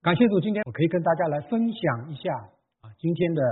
[0.00, 2.32] 感谢主，今天我可以跟大家来分享一下
[2.82, 3.42] 啊，今天的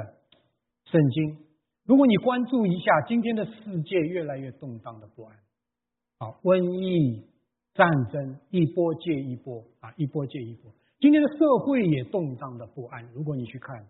[0.85, 1.39] 圣经。
[1.85, 5.37] 如果你关注一下今天的世界越来越动荡的不安，
[6.19, 7.27] 啊，瘟疫、
[7.75, 10.71] 战争一波接一波啊，一波接一波。
[11.01, 13.05] 今天的社会也动荡的不安。
[13.13, 13.85] 如果你去看，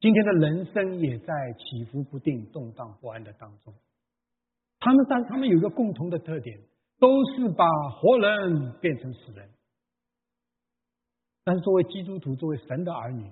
[0.00, 3.74] 今天的人生也在起伏不定、动荡不安的当中。
[4.80, 6.58] 他们但他们有一个共同的特点，
[6.98, 9.50] 都是把活人变成死人。
[11.48, 13.24] 但是作为基督徒，作为神的儿女，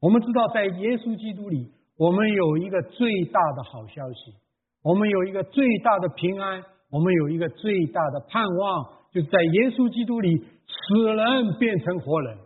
[0.00, 4.34] 我们知道，在耶稣基督里，我们有一个最大的好消息，
[4.82, 12.36] 我们有一个最大的平安，我们有一个最大的盼望，就是在耶稣基督里，死人变成活人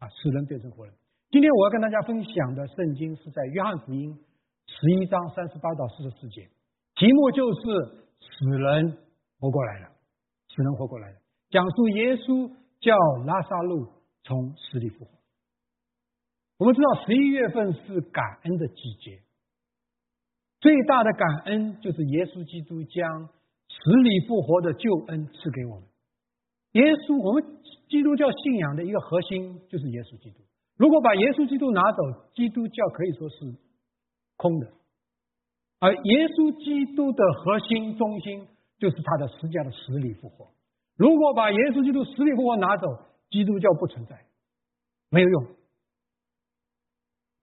[0.00, 0.92] 啊，死人变成活人。
[1.30, 4.18] 今天我要跟大家分享的圣经是在约翰福音
[4.66, 6.48] 十一章三十八到四十四节，
[6.96, 7.60] 题目就是
[8.18, 8.98] 死人
[9.38, 9.86] 活过来了，
[10.50, 11.16] 死人活过来了，
[11.48, 13.97] 讲述耶稣叫拉萨路。
[14.28, 15.10] 从死里复活。
[16.58, 19.22] 我们知道十一月份是感恩的季节，
[20.60, 25.84] 最大的感恩就是耶稣基督将死里复活的救恩赐给我们。
[26.72, 27.42] 耶稣，我们
[27.88, 30.40] 基督教信仰的一个核心就是耶稣基督。
[30.76, 33.56] 如果把耶稣基督拿走，基督教可以说是
[34.36, 34.70] 空的。
[35.80, 38.46] 而耶稣基督的核心中心
[38.78, 40.50] 就是他的十架的死里复活。
[40.96, 42.86] 如果把耶稣基督死里复活拿走，
[43.30, 44.24] 基督教不存在，
[45.10, 45.46] 没有用。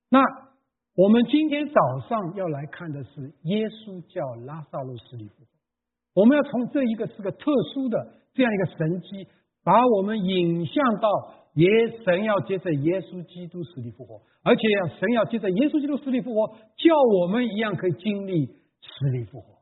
[0.09, 0.19] 那
[0.95, 5.47] 我们今天早上要来看的是耶稣叫拉萨路死里复活。
[6.13, 9.27] 我们要从这一个是个特殊的这样一个神迹，
[9.63, 11.09] 把我们引向到
[11.55, 11.67] 耶
[12.05, 14.61] 神要接着耶稣基督死里复活，而且
[14.97, 19.59] 神要接着耶稣基督死里复活，叫我们一样可以经历死里复活，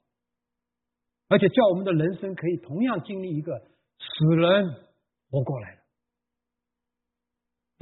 [1.29, 3.59] 而且叫我们的人生可以同样经历一个
[3.97, 4.75] 死人
[5.31, 5.82] 活过来了。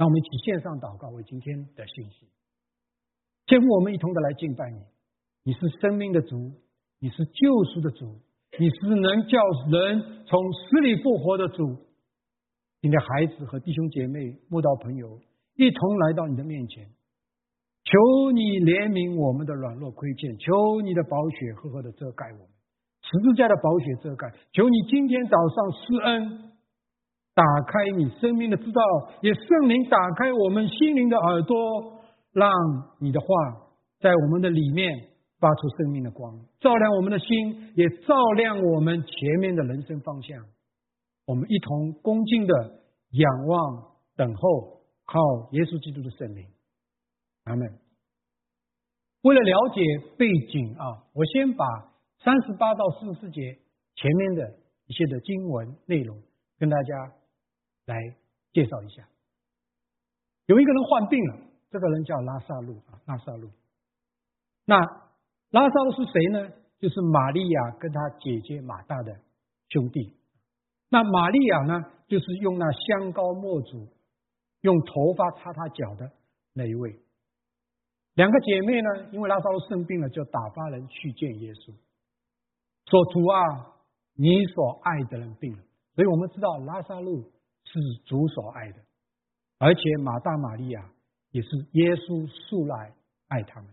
[0.02, 2.26] 让我们一起线上祷告，为今天的信息。
[3.46, 4.82] 天父，我们一同的来敬拜你。
[5.44, 6.50] 你是生命的主，
[6.98, 8.18] 你是救赎的主，
[8.58, 9.38] 你是能叫
[9.70, 11.86] 人从死里复活的主。
[12.80, 15.20] 你的，孩子和弟兄姐妹、慕道朋友
[15.54, 16.84] 一同来到你的面前，
[17.84, 22.48] 求你怜悯我们的软弱亏欠，求你的宝血赫赫的遮盖我们，
[23.02, 24.34] 十字架的宝血遮盖。
[24.50, 26.51] 求你今天早上施恩。
[27.34, 28.82] 打开你生命的知道，
[29.22, 31.56] 也圣灵打开我们心灵的耳朵，
[32.32, 32.50] 让
[33.00, 33.26] 你的话
[34.00, 35.08] 在我们的里面
[35.40, 40.44] 发出生命的光，照亮我们的心，也照亮我们前面的人生方向。
[41.24, 42.52] 我们一同恭敬的
[43.12, 43.82] 仰望、
[44.14, 45.18] 等候，靠
[45.52, 46.44] 耶稣基督的圣灵。
[47.44, 47.66] 阿门。
[49.22, 49.80] 为了了解
[50.18, 51.64] 背景啊，我先把
[52.22, 53.40] 三十八到四十四节
[53.94, 54.52] 前面的
[54.86, 56.18] 一些的经文内容
[56.58, 57.14] 跟大家。
[57.92, 58.16] 来
[58.52, 59.06] 介绍一下，
[60.46, 61.36] 有一个人患病了，
[61.70, 63.50] 这个人叫拉萨路啊，拉萨路。
[64.64, 64.76] 那
[65.50, 66.50] 拉萨路是谁呢？
[66.78, 69.14] 就是玛利亚跟他姐姐马大的
[69.68, 70.16] 兄弟。
[70.88, 73.86] 那玛利亚呢，就是用那香膏墨煮，
[74.62, 76.10] 用头发擦他脚的
[76.52, 76.98] 那一位。
[78.14, 81.72] 两个姐妹呢，因为拉萨路生病了，就打发人去见耶稣，
[82.86, 83.72] 说：“主啊，
[84.14, 85.62] 你所爱的人病了。”
[85.94, 87.30] 所以我们知道拉萨路。
[87.64, 88.78] 是主所爱的，
[89.58, 90.90] 而且马大、玛利亚
[91.30, 92.94] 也是耶稣素来
[93.28, 93.70] 爱他们。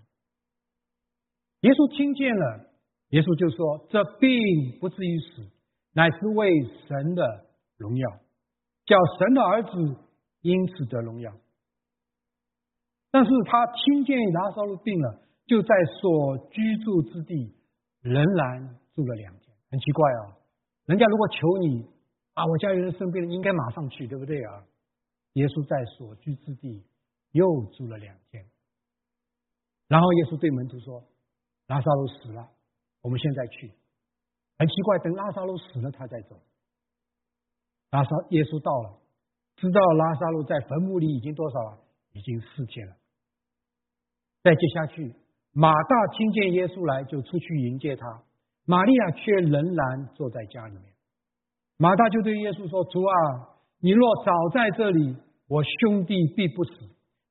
[1.62, 2.70] 耶稣听见了，
[3.10, 5.52] 耶稣就说：“这病不至于死，
[5.94, 6.50] 乃是为
[6.88, 7.46] 神的
[7.76, 8.10] 荣耀，
[8.86, 9.70] 叫神的儿子
[10.42, 11.34] 因此得荣耀。”
[13.12, 15.70] 但是他听见拉萨路病了，就在
[16.00, 17.54] 所居住之地
[18.02, 19.54] 仍然住了两天。
[19.72, 20.38] 很奇怪啊，
[20.86, 21.99] 人家如果求你。
[22.40, 24.64] 啊，我家有人生病了，应该马上去，对不对啊？
[25.34, 26.86] 耶稣在所居之地
[27.32, 27.46] 又
[27.76, 28.46] 住了两天，
[29.88, 31.04] 然后耶稣对门徒说
[31.68, 32.50] ：“拉萨路死了，
[33.02, 33.72] 我们现在去。”
[34.58, 36.40] 很奇怪，等拉萨路死了，他再走。
[37.92, 39.00] 拉萨耶稣到了，
[39.56, 41.80] 知道拉萨路在坟墓里已经多少了？
[42.14, 42.96] 已经四天了。
[44.42, 45.14] 再接下去，
[45.52, 48.24] 马大听见耶稣来，就出去迎接他，
[48.66, 50.94] 玛利亚却仍然坐在家里面。
[51.81, 55.16] 马大就对耶稣说：“主啊，你若早在这里，
[55.47, 56.72] 我兄弟必不死。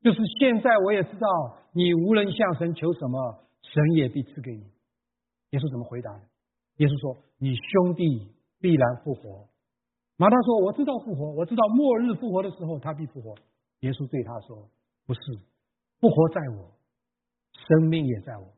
[0.00, 1.28] 就是现在，我也知道
[1.74, 4.64] 你无人向神求什么，神也必赐给你。”
[5.52, 6.10] 耶稣怎么回答？
[6.78, 9.48] 耶稣说：“你兄弟必然复活。”
[10.16, 13.34] 马大说：“我知道复活，我知道末日复活的时候他必复活。”
[13.84, 14.66] 耶稣对他说
[15.04, 15.20] ：“不是，
[16.00, 16.72] 复活在我，
[17.52, 18.48] 生命也在我。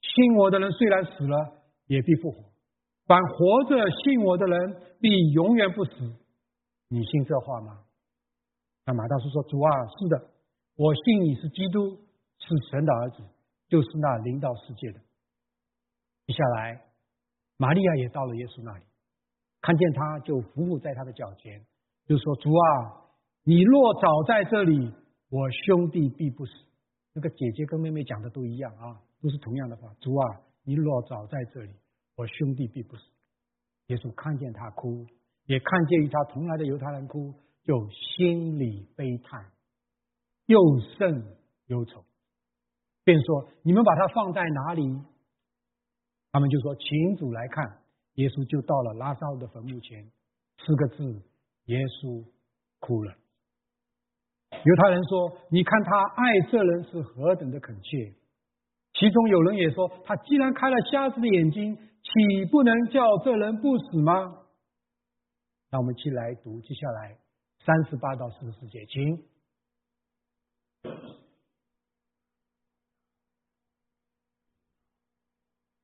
[0.00, 2.48] 信我的人虽然死了，也必复活。”
[3.06, 5.92] 凡活着信我的人，必永远不死。
[6.88, 7.80] 你信这话吗？
[8.86, 10.30] 那马大叔说：“主啊，是的，
[10.76, 11.98] 我信你是基督，
[12.38, 13.22] 是神的儿子，
[13.68, 15.00] 就是那领导世界的。”
[16.26, 16.82] 接下来，
[17.56, 18.84] 玛利亚也到了耶稣那里，
[19.60, 21.64] 看见他就伏伏在他的脚前，
[22.06, 23.04] 就说：“主啊，
[23.42, 24.92] 你若早在这里，
[25.30, 26.52] 我兄弟必不死。”
[27.12, 29.94] 那个姐姐跟妹妹讲的都一样啊，都是同样的话。
[30.00, 31.70] 主啊，你若早在这里，
[32.16, 33.02] 我兄弟必不死。
[33.86, 35.06] 耶稣看见他哭，
[35.46, 37.34] 也看见与他同来的犹太人哭。
[37.64, 39.50] 就心里悲叹，
[40.44, 40.58] 又
[40.98, 41.24] 甚
[41.68, 42.04] 忧愁，
[43.04, 44.82] 便说：“你们把他放在哪里？”
[46.30, 47.78] 他们就说：“请主来看。”
[48.16, 50.12] 耶稣就到了拉萨的坟墓前，
[50.58, 51.22] 四个字：
[51.64, 52.22] 耶稣
[52.80, 53.14] 哭了。
[54.50, 58.12] 犹太人说：“你看他爱这人是何等的恳切。”
[58.92, 61.78] 其中有人也说：“他既然开了瞎子的眼睛，
[62.14, 64.46] 岂不能叫这人不死吗？”
[65.70, 67.18] 那我们一起来读接下来。
[67.64, 69.26] 三十八到四十四节，请。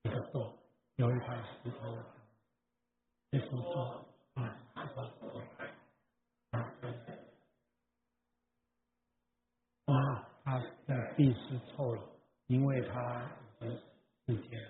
[0.02, 0.58] 一个洞，
[0.96, 1.98] 有一块石头，
[3.30, 4.04] 一幅画，
[4.34, 4.42] 啊，
[9.86, 12.02] 啊，他的地是臭了，
[12.48, 13.30] 因为他
[13.60, 13.80] 已经
[14.26, 14.69] 四天了。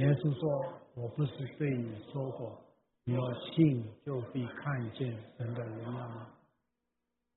[0.00, 2.58] 耶稣说：“我不是对你说过。”
[3.04, 6.30] 你要信就必看见神的荣耀吗？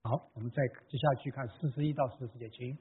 [0.04, 2.78] 好，我们再接下去看四十一到四十节，请。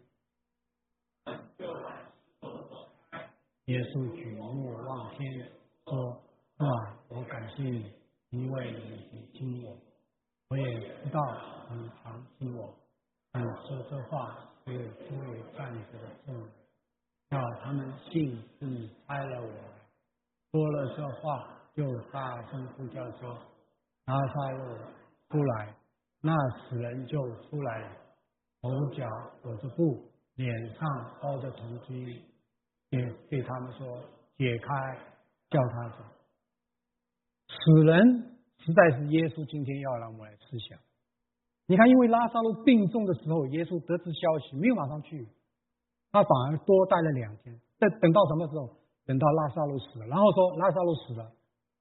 [3.65, 5.51] 耶稣举目望天
[5.87, 6.23] 说
[6.59, 7.93] ：“啊，我感谢你，
[8.31, 8.73] 因为
[9.11, 9.77] 你听我，
[10.51, 10.65] 我也
[11.03, 11.21] 知道
[11.73, 12.73] 你常听我。
[13.33, 14.73] 但说这话是
[15.09, 16.49] 诸位站着的众人，
[17.31, 19.72] 叫他们信是你差了我。
[20.53, 23.35] 说了这话。”就大声呼叫说
[24.05, 24.77] ：“拉萨路
[25.31, 25.75] 出来！”
[26.21, 26.35] 那
[26.69, 27.97] 死人就出来了，
[28.61, 29.09] 头脚
[29.41, 30.05] 裹着布，
[30.35, 30.87] 脸上
[31.23, 32.21] 包着铜巾，
[32.91, 34.01] 也对他们说
[34.37, 34.99] ：“解开，
[35.49, 36.05] 叫他走。”
[37.49, 40.79] 死人实在是耶稣今天要让我们来思想。
[41.67, 45.27] 你看，因为拉萨路病重的时候，耶稣得知消息没有马上去，
[46.11, 47.59] 他反而多待了两天。
[47.79, 48.82] 在等到什么时候？
[49.05, 51.33] 等到拉萨路死了，然后说拉萨路死了。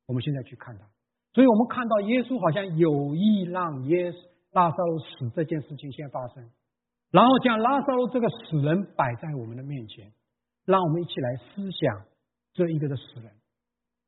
[0.08, 0.86] 我们现在去看他，
[1.34, 4.12] 所以我们看到耶稣好像有意让耶
[4.52, 6.50] 拉萨路死这件事情先发生，
[7.12, 10.12] 然后将拉萨路这个死人摆在我们的面前，
[10.66, 12.06] 让我们一起来思想
[12.54, 13.32] 这一个的死人。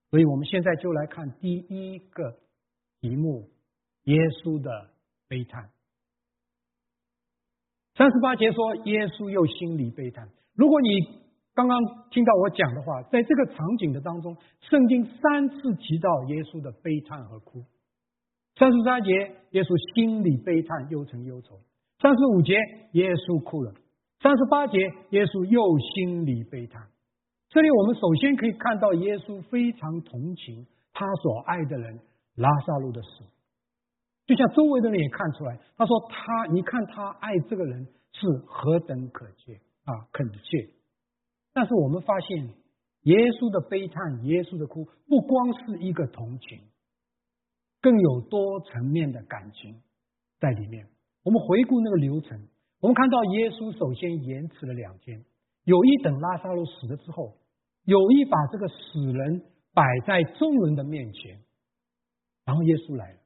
[0.10, 2.38] 所以我们现在就来看第一个
[3.00, 3.50] 题目：
[4.04, 4.89] 耶稣的
[5.30, 5.69] 悲叹。
[7.95, 10.27] 三十八节说，耶稣又心里悲叹。
[10.54, 10.89] 如果你
[11.55, 11.79] 刚刚
[12.09, 17.63] 听到我讲的话，在这个场景的当中，圣经三次提到耶稣的悲叹和哭。
[18.55, 19.11] 三十三节，
[19.51, 21.57] 耶稣心里悲叹，忧愁忧愁；
[22.01, 22.53] 三十五节，
[22.94, 23.71] 耶稣哭了；
[24.21, 24.77] 三十八节，
[25.09, 25.61] 耶稣又
[25.94, 26.89] 心里悲叹。
[27.50, 32.00] 这里我们首先可以看到，耶稣非常同情他所爱的人
[32.35, 33.25] 拉萨路的死，
[34.25, 39.53] 就像周围的人也看出来，他说他，你看他爱这个人是何等可切
[39.85, 40.69] 啊，恳切。
[41.53, 42.50] 但是我们发现，
[43.03, 46.59] 耶稣的悲叹，耶稣的哭，不光是一个同情，
[47.79, 49.81] 更有多层面的感情
[50.39, 50.88] 在里面。
[51.21, 52.47] 我们回顾那个流程，
[52.81, 55.24] 我们看到耶稣首先延迟了两天，
[55.63, 57.38] 有意等拉萨路死了之后，
[57.83, 59.43] 有意把这个死人
[59.74, 61.39] 摆在众人的面前，
[62.45, 63.19] 然后耶稣来了，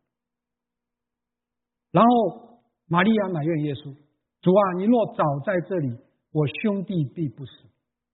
[1.92, 3.96] 然后玛利亚埋怨耶稣
[4.42, 5.98] ：“主啊，你若早在这里，
[6.32, 7.52] 我兄弟必不死。”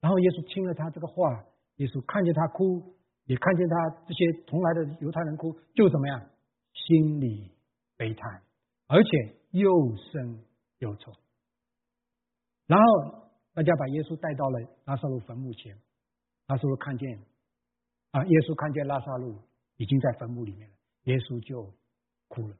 [0.03, 1.45] 然后耶稣听了他这个话，
[1.77, 2.93] 耶稣看见他哭，
[3.23, 6.19] 也看见他这些同来的犹太人哭，就怎么样，
[6.73, 7.55] 心里
[7.95, 8.43] 悲叹，
[8.87, 10.43] 而且又生
[10.79, 11.13] 又愁。
[12.67, 15.79] 然后大家把耶稣带到了拉萨路坟墓前，
[16.47, 17.23] 拉萨路看见
[18.11, 19.39] 啊，耶稣看见拉萨路
[19.77, 21.73] 已经在坟墓里面了，耶稣就
[22.27, 22.57] 哭了。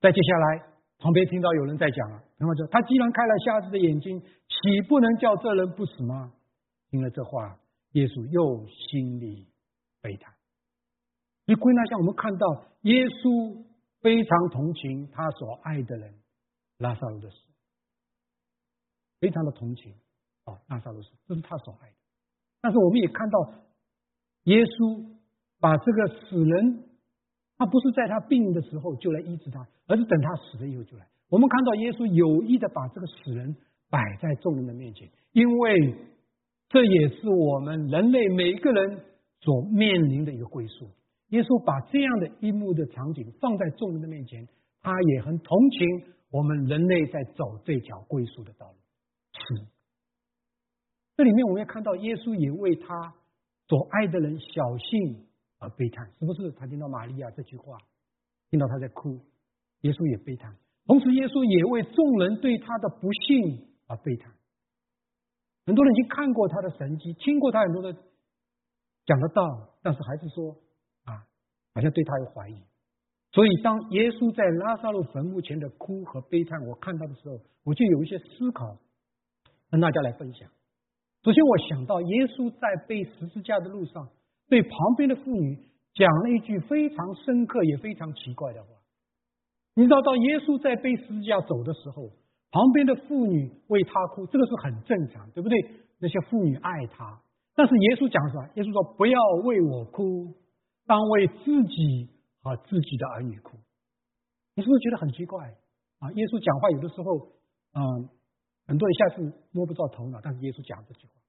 [0.00, 0.79] 再接下来。
[1.00, 6.32] 旁边听到有人在讲了，然后说：“他既然开了瞎子的眼睛，岂不能叫这人不死吗？”
[6.90, 7.58] 听了这话，
[7.92, 9.48] 耶稣又心里
[10.02, 10.34] 悲叹。
[11.46, 12.46] 你归纳下，我们看到
[12.82, 13.64] 耶稣
[14.00, 16.14] 非常同情他所爱的人
[16.78, 17.36] 拉萨路的死，
[19.20, 19.94] 非常的同情
[20.44, 21.96] 啊，拉萨路死，这是他所爱的。
[22.60, 23.54] 但是我们也看到，
[24.44, 25.16] 耶稣
[25.58, 26.89] 把这个死人。
[27.60, 31.06] 他不是在他病的时候就来医治他，而是等他死了以后就来。
[31.28, 33.54] 我们看到耶稣有意的把这个死人
[33.90, 35.94] 摆在众人的面前，因为
[36.70, 39.02] 这也是我们人类每一个人
[39.40, 40.88] 所面临的一个归宿。
[41.28, 44.48] 耶稣把这样的一幕的场景放在众人的面前，
[44.80, 45.86] 他也很同情
[46.30, 48.74] 我们人类在走这条归宿的道路。
[49.34, 49.66] 是，
[51.14, 53.12] 这里面我们要看到，耶稣也为他
[53.68, 55.26] 所爱的人小幸
[55.60, 56.50] 而悲叹，是不是？
[56.52, 57.78] 他听到玛利亚这句话，
[58.50, 59.20] 听到他在哭，
[59.82, 60.56] 耶稣也悲叹。
[60.86, 64.32] 同时，耶稣也为众人对他的不幸而悲叹。
[65.66, 67.92] 很多人已经看过他的神迹，听过他很多的
[69.04, 69.44] 讲的道，
[69.82, 70.56] 但是还是说
[71.04, 71.28] 啊，
[71.74, 72.56] 好像对他有怀疑。
[73.30, 78.78] 所以，当耶稣在拉萨路坟墓前的哭和悲叹，我看到的时候，我就有一些思考，
[79.70, 80.50] 跟大家来分享。
[81.22, 84.08] 首先，我想到耶稣在背十字架的路上，
[84.50, 85.56] 对旁边的妇女
[85.94, 88.68] 讲了一句非常深刻也非常奇怪的话。
[89.74, 92.10] 你知道，到耶稣在背十字架走的时候，
[92.50, 95.56] 旁边的妇女为他哭，这个是很正常，对不对？
[95.98, 97.22] 那些妇女爱他，
[97.54, 98.48] 但是耶稣讲什么？
[98.56, 100.34] 耶稣说：“不要为我哭，
[100.86, 102.10] 当为自己。”
[102.42, 103.58] 和，自己的儿女哭，
[104.56, 105.44] 你是不是觉得很奇怪
[105.98, 106.10] 啊？
[106.12, 107.36] 耶稣讲话有的时候，
[107.74, 108.08] 嗯，
[108.66, 111.20] 很多人下子摸不着头脑，但是耶稣讲这句话，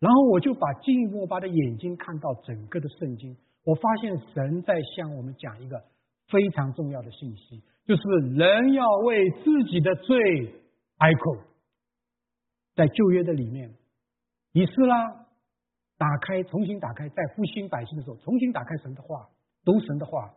[0.00, 5.82] 然后我就把进一步把的眼睛看到整个的圣经，我发现神在向我们讲一个
[6.28, 8.02] 非常重要的信息，就是
[8.34, 10.54] 人要为自己的罪
[10.98, 11.38] 哀哭。
[12.74, 13.72] 在旧约的里面，
[14.52, 15.06] 以斯拉
[15.96, 19.28] 打开，重新打开，在复兴百姓的时候，重新打开神的话。
[19.64, 20.34] 读神的话，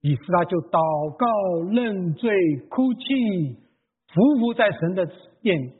[0.00, 1.26] 以斯拉就祷告、
[1.70, 2.28] 认罪、
[2.68, 3.04] 哭泣，
[4.08, 5.06] 匍匐在神的
[5.42, 5.74] 殿，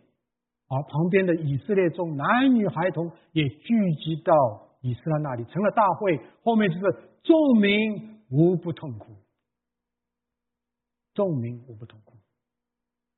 [0.69, 4.33] 而旁边的以色列中男女孩童也聚集到
[4.81, 6.21] 以斯拉那里，成了大会。
[6.43, 9.17] 后面就是众民无不痛苦，
[11.15, 12.17] 众民无不痛苦。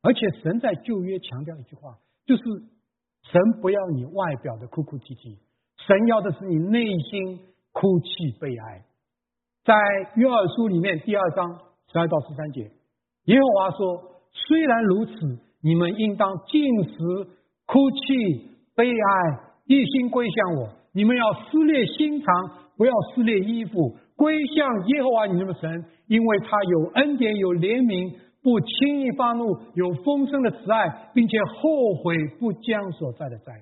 [0.02, 2.42] 而且神在旧约强调一句话，就是
[3.22, 5.38] 神不要你外表的哭哭啼啼，
[5.86, 7.40] 神要的是你内心
[7.72, 8.84] 哭泣悲哀。
[9.64, 9.74] 在
[10.14, 11.58] 约珥书里面第二章
[11.92, 12.70] 十二到十三节，
[13.24, 15.12] 耶和华说：“虽然如此，
[15.66, 16.94] 你们应当禁食、
[17.66, 20.68] 哭泣、悲哀，一心归向我。
[20.92, 22.28] 你们要撕裂心肠，
[22.76, 33.52] 不要撕裂衣服，归向耶和华你们的神，因为他有恩典、有怜悯，不轻易发怒，有丰盛的慈爱，并且后悔不将所在的灾。”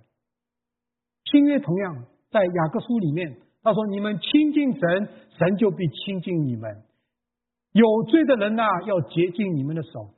[1.33, 3.35] 新约同样在雅各书里面。
[3.63, 5.09] 他说：“你们亲近神，
[5.39, 6.83] 神就必亲近你们。
[7.73, 10.13] 有罪的人呐，要洁净你们的手；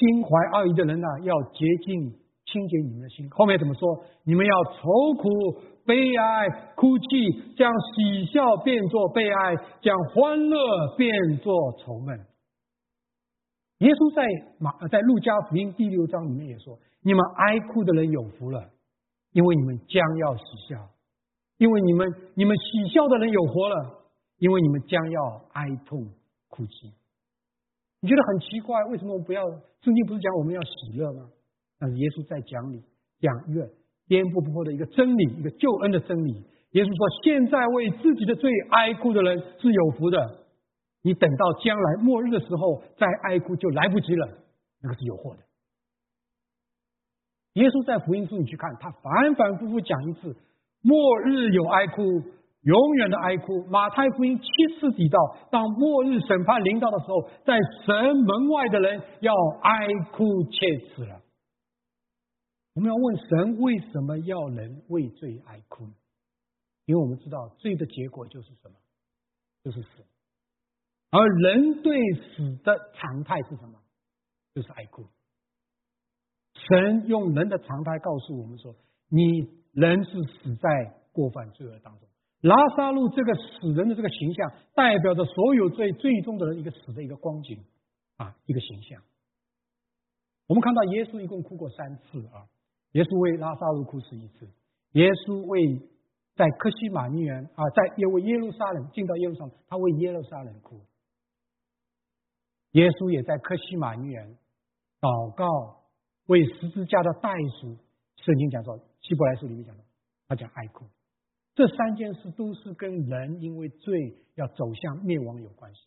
[0.00, 2.10] 心怀恶意的人呢，要洁净、
[2.46, 3.28] 清洁你们的心。
[3.30, 4.02] 后面怎么说？
[4.24, 11.54] 你们要愁苦、悲哀、哭泣，将喜笑变作悲哀，将欢乐变作
[11.84, 12.18] 愁闷。”
[13.78, 14.24] 耶稣在
[14.58, 18.70] 马在路加福音第六章里面也说：“你们哀哭的人有福了，
[19.32, 20.88] 因为你们将要喜笑。”
[21.60, 24.00] 因为你们，你们喜笑的人有活了，
[24.38, 26.08] 因为你们将要哀痛
[26.48, 26.94] 哭泣。
[28.00, 29.42] 你觉得很奇怪，为什么我们不要？
[29.82, 31.28] 圣经不是讲我们要喜乐吗？
[31.78, 32.82] 但是耶稣在讲你
[33.20, 33.68] 讲一个
[34.06, 36.44] 颠簸不破的一个真理，一个救恩的真理。
[36.72, 40.44] 耶稣说：“现在为自己的罪哀哭的人是有福的，
[41.02, 44.28] 你等到将来末日的时候再哀哭就来不及了，
[44.82, 45.42] 那个是有祸的。”
[47.54, 50.36] 耶稣在福音书你去看，他反反复复讲一次。
[50.82, 52.22] 末日有哀哭，
[52.62, 53.64] 永远的哀哭。
[53.66, 54.46] 马太福音七
[54.78, 55.18] 次提到，
[55.50, 61.22] 当末日审判临到的时候，在神门外的人要哀哭切齿了。
[62.74, 65.84] 我们要问神，为什么要人为罪哀哭？
[66.86, 68.76] 因为我们知道罪的结果就是什么？
[69.62, 69.88] 就是死。
[71.10, 73.80] 而人对死的常态是什么？
[74.54, 75.04] 就是哀哭。
[76.54, 78.74] 神用人的常态告诉我们说：
[79.08, 79.60] 你。
[79.72, 80.68] 人是死在
[81.12, 82.08] 过犯罪恶当中。
[82.40, 87.64] 拉萨路这个死人的这个形象，代表着所有最最终的人一个死的一个光景
[88.16, 89.02] 啊，一个形象。
[90.46, 92.48] 我们看到耶稣一共哭过三次啊，
[92.92, 94.48] 耶稣为拉萨路哭死一次，
[94.92, 95.78] 耶稣为
[96.34, 100.80] 在克西马尼园啊，在耶为耶路撒冷进到耶路撒冷，他为耶路撒冷哭。
[102.72, 104.38] 耶稣也在克西马尼园
[105.00, 105.82] 祷告，
[106.26, 107.76] 为十字架的代赎。
[108.16, 108.78] 圣经讲说。
[109.02, 109.82] 希伯来书里面讲的，
[110.28, 110.84] 他讲爱哭，
[111.60, 115.82] 这三件事都是跟人因为罪要走向灭亡有关系。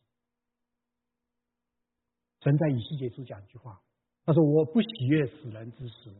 [2.41, 3.81] 神在以西结书讲一句话，
[4.23, 6.13] 他说：“我不喜悦死人之时，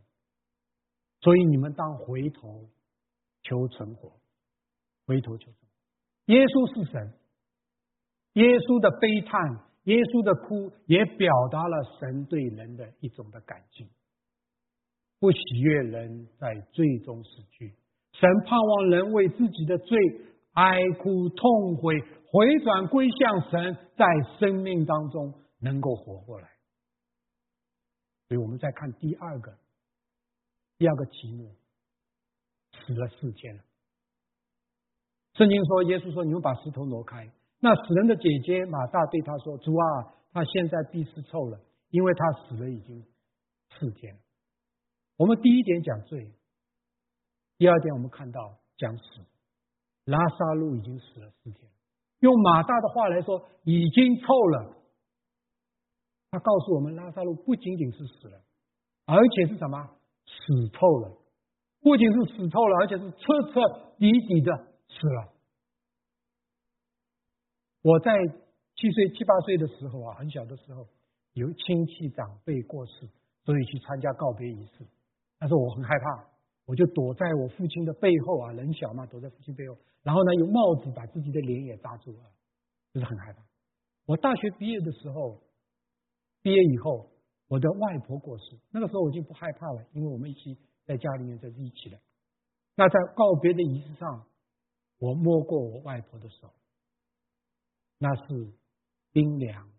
[1.19, 2.67] 所以你们当回头
[3.43, 4.19] 求存活，
[5.05, 5.67] 回头求存活。”
[6.33, 7.13] 耶稣是神，
[8.33, 13.87] 耶稣的悲叹，耶稣的哭，也表达了神对人的一种的感激。
[15.19, 17.75] 不喜悦人在最终死去，
[18.13, 19.97] 神盼望人为自己的罪
[20.53, 24.05] 哀哭痛悔，回转归向神，在
[24.39, 26.49] 生命当中能够活过来。
[28.27, 29.57] 所以我们再看第二个，
[30.77, 31.55] 第二个题目，
[32.71, 33.63] 死了四天了。
[35.33, 43.03] 圣经说，耶稣说：“你们把石头挪开。”那死人的姐姐马大对他说：“主啊，他现在必是臭了，因为他死了已经
[43.71, 44.19] 四天了。”
[45.17, 46.31] 我们第一点讲罪，
[47.57, 49.03] 第二点我们看到讲死，
[50.05, 51.69] 拉萨路已经死了四天。
[52.19, 54.77] 用马大的话来说，已经臭了。
[56.31, 58.41] 他告诉我们，拉萨路不仅仅是死了，
[59.05, 59.89] 而且是什么？
[60.25, 61.17] 死透了。
[61.81, 64.55] 不仅是死透了，而且是彻彻底底的
[64.87, 65.33] 死了。
[67.81, 68.13] 我在
[68.75, 70.87] 七岁、七八岁的时候啊，很小的时候，
[71.33, 73.09] 有亲戚长辈过世，
[73.43, 74.87] 所以去参加告别仪式。
[75.37, 76.25] 但是我很害怕，
[76.65, 79.77] 我就躲在我父亲的背后啊，人小嘛，躲在父亲背后。
[80.01, 82.31] 然后呢，用帽子把自己的脸也扎住了，
[82.93, 83.43] 就是很害怕。
[84.05, 85.41] 我大学毕业的时候，
[86.41, 87.09] 毕业以后，
[87.47, 91.99] 我的外婆过世，那个时候我已经不害怕了，因为我们一起在家里面在一起了。
[92.75, 94.25] 那在告别的仪式上，
[94.99, 96.53] 我摸过我外婆的手，
[97.97, 98.53] 那是
[99.11, 99.69] 冰凉，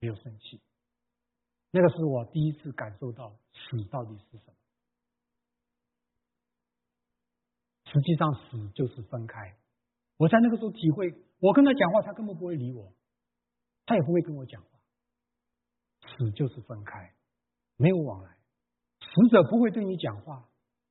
[0.00, 0.60] 没有生气。
[1.70, 4.54] 那个是我第一次感受到死到底是什么。
[7.92, 9.54] 实际上，死就是分开。
[10.16, 12.92] 我在那个时候体会，我跟他讲话，他根本不会理我，
[13.84, 14.68] 他也不会跟我讲话。
[16.00, 17.12] 死就是分开，
[17.76, 18.30] 没有往来。
[19.00, 20.48] 死者不会对你讲话，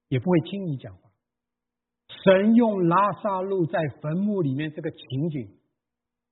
[0.10, 1.10] 也不会听你讲话。
[2.24, 5.58] 神用拉萨路在坟墓里面这个情景，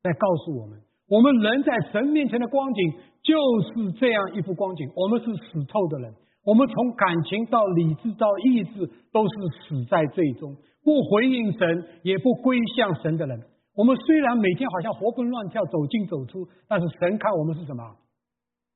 [0.04, 3.36] 在告诉我们：我们人在神面前的光景就
[3.74, 4.92] 是这样一幅光景。
[4.96, 6.16] 我们是死透的人。
[6.50, 13.40] 我们从感情到理智到意志，都是死在最终，不回应神，也不归向神的人。
[13.76, 17.96] 我们虽然每天好像活蹦乱跳，走进走出，但是神看我们是什么？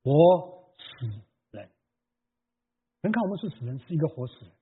[0.04, 0.12] 活
[0.78, 1.06] 死
[1.50, 1.68] 人。
[3.02, 4.52] 神看我们是死人，是一个活死人。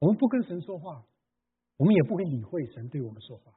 [0.00, 1.04] 我们不跟神说话，
[1.76, 3.52] 我们也不会理会神对我们说话。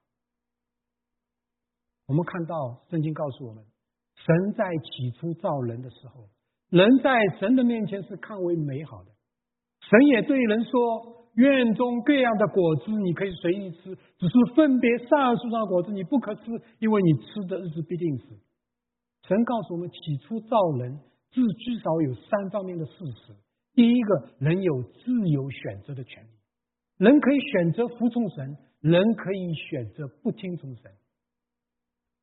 [2.07, 3.63] 我们看到圣经告诉我们，
[4.15, 6.27] 神在起初造人的时候。
[6.69, 9.11] 人在神的面前是看为美好的，
[9.81, 16.41] 神也对人说：院中各样的果子你可以随意吃，只是分别善恶树上果子你不可吃，
[16.79, 18.25] 因为你吃的日子必定死。
[19.27, 20.99] 神告诉我们，起初造人，
[21.31, 23.33] 至至少有三方面的事实：
[23.73, 26.29] 第一个，人有自由选择的权利，
[26.97, 30.91] 人可以选择服从神，人可以选择不听从神；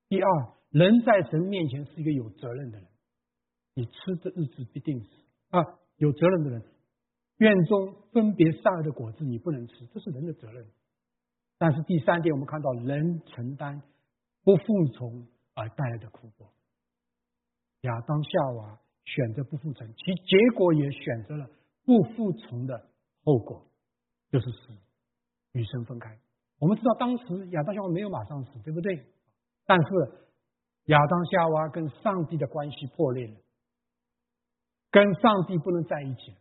[0.09, 0.29] 第二，
[0.71, 2.87] 人在神面前是一个有责任的人。
[3.75, 5.09] 你吃的日子必定死
[5.51, 5.61] 啊！
[5.97, 6.63] 有责任的人，
[7.39, 10.67] 院中分别善恶的果子你不能吃，这是人的责任。
[11.59, 13.83] 但是第三点，我们看到人承担
[14.43, 16.53] 不服从而带来的苦果。
[17.83, 21.49] 亚当夏娃选择不服从，其结果也选择了
[21.85, 22.89] 不服从的
[23.25, 23.67] 后果，
[24.31, 24.73] 就是死，
[25.53, 26.19] 与神分开。
[26.59, 29.05] 我们知道当时亚当夏娃没有马上死，对不对？
[29.65, 29.89] 但是
[30.87, 33.35] 亚当夏娃跟上帝的关系破裂了。
[34.93, 36.37] 跟上帝不能在一起，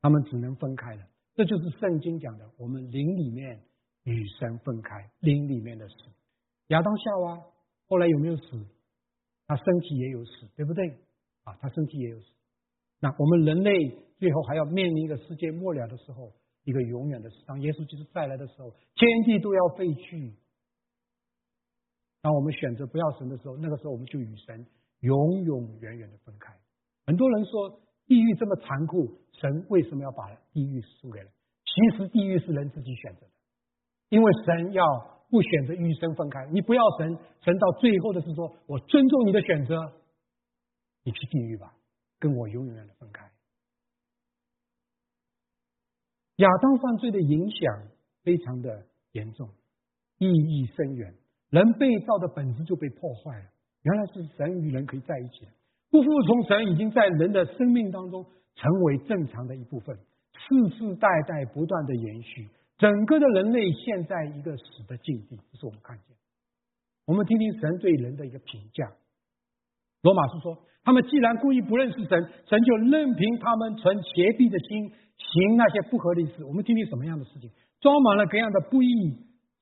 [0.00, 1.06] 他们只能分开了。
[1.34, 3.60] 这就是圣经讲的，我们灵里面
[4.04, 5.94] 与神分开，灵里面的死。
[6.68, 7.44] 亚当夏娃
[7.86, 8.42] 后来有没有死？
[9.46, 10.88] 他身体也有死，对不对？
[11.42, 12.26] 啊，他身体也有死。
[13.00, 13.70] 那我们人类
[14.16, 16.32] 最后还要面临一个世界末了的时候，
[16.64, 17.44] 一个永远的死。
[17.44, 20.34] 当耶稣基督再来的时候，天地都要废去。
[22.22, 24.66] 当我们选择不要神的时候，那个时候我们就与神
[25.00, 26.56] 永永远远的分开。
[27.06, 31.28] 很多人说地狱这么残酷，神为什么要把地狱输给人？
[31.64, 33.32] 其实地狱是人自己选择的，
[34.08, 34.84] 因为神要
[35.28, 36.46] 不选择与神分开。
[36.52, 39.92] 你不要神，神到最后的是说我尊重你的选择，
[41.02, 41.74] 你去地狱吧，
[42.18, 43.30] 跟我永远的分开。
[46.36, 47.88] 亚当犯罪的影响
[48.22, 49.48] 非常的严重，
[50.18, 51.14] 意义深远，
[51.50, 53.50] 人被造的本质就被破坏了。
[53.82, 55.52] 原来是神与人可以在一起的。
[55.94, 58.26] 不服从神已经在人的生命当中
[58.56, 59.96] 成为正常的一部分，
[60.34, 66.16] 世世代代不断的延续，整个的人类现在一个死的境地，这是我们看见。
[67.06, 68.90] 我们听听神对人的一个评价。
[70.02, 76.44] 罗马书说，他们既然故意不认识神，神就任凭他们存邪僻的心，行那些不合理事。
[76.44, 77.48] 我们听听什么样的事情，
[77.80, 78.88] 装满了各样的不义、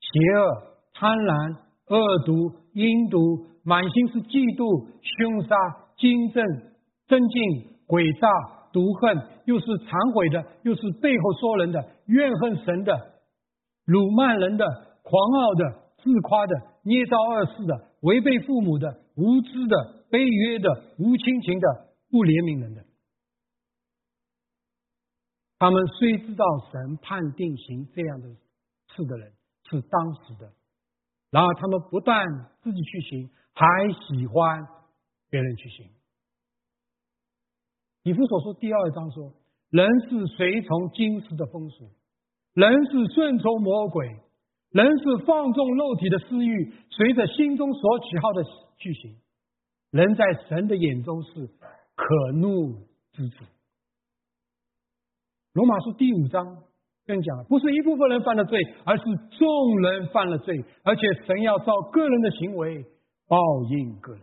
[0.00, 3.18] 邪恶、贪婪、恶毒、阴毒，
[3.64, 5.81] 满心是嫉妒、凶杀。
[6.02, 6.44] 心正、
[7.06, 7.40] 增进、
[7.86, 8.26] 诡诈、
[8.72, 13.22] 毒恨，又是忏悔的，又是背后说人的，怨恨神的，
[13.84, 14.66] 辱骂人的，
[15.04, 22.82] 狂傲的，自夸的，捏造恶事的，违背父母的，无知的，卑约的、无亲情的、不怜悯人的。
[25.60, 28.26] 他们虽知道神判定行这样的
[28.96, 29.30] 事的人
[29.70, 30.50] 是当时的，
[31.30, 32.26] 然而他们不但
[32.60, 34.66] 自己去行，还喜欢
[35.32, 35.86] 别人去行。
[38.02, 39.32] 以弗所说第二章说
[39.70, 41.88] ：“人是随从今时的风俗，
[42.52, 44.06] 人是顺从魔鬼，
[44.72, 48.44] 人是放纵肉体的私欲，随着心中所喜好的
[48.76, 49.16] 去行。
[49.90, 51.46] 人在神的眼中是
[51.94, 52.74] 可怒
[53.12, 53.36] 之子。”
[55.54, 56.64] 罗马书第五章
[57.06, 59.04] 跟讲了，不是一部分人犯了罪，而是
[59.38, 62.84] 众人犯了罪，而且神要照个人的行为
[63.26, 63.38] 报
[63.70, 64.22] 应个人。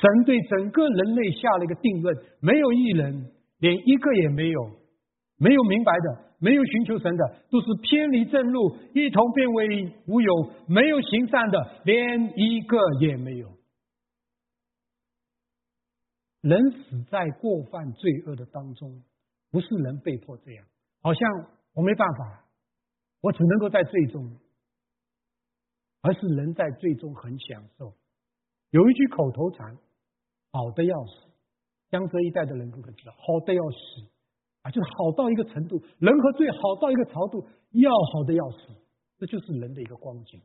[0.00, 4.60] 神对整个人类下了一个定论：没有一人，连一个也没有；
[5.38, 10.32] 没有明白的，没有寻求神的，都是偏离正路，一同变为无有；
[10.68, 13.48] 没有行善的，连一个也没有。
[16.42, 19.02] 人死在过犯罪恶的当中。
[19.52, 20.66] 不是人被迫这样，
[21.00, 21.30] 好像
[21.72, 22.44] 我没办法，
[23.22, 24.36] 我只能够在最终，
[26.02, 27.94] 而是人在最终很享受。
[28.70, 29.78] 有一句口头禅，
[30.56, 31.28] 好的要死，
[31.90, 33.76] 江浙一带的人都可知道，好的要死。
[34.62, 38.74] 啊，就是好到一个程度，人和最好到一个程度，要好的要死，
[39.16, 40.40] 这就是人的一个光景，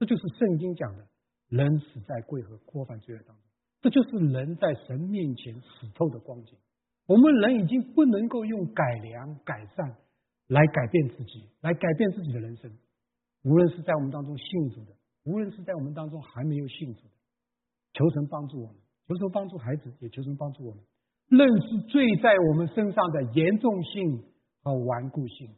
[0.00, 1.06] 这就是圣经讲的，
[1.50, 3.44] 人死在贵和过犯罪恶当中，
[3.80, 6.58] 这就是人在神面前死透的光景。
[7.06, 9.98] 我们人已经不能够用改良、改善
[10.48, 12.72] 来改变自己，来改变自己的人生。
[13.44, 17.14] 无论是在我们当中信主的，无论是在我们当中还没有信主的，
[17.92, 18.76] 求神帮助我们，
[19.06, 20.82] 求神帮助孩子，也求神帮助我们
[21.28, 24.24] 认识罪在我们身上的严重性
[24.62, 25.50] 和顽固性。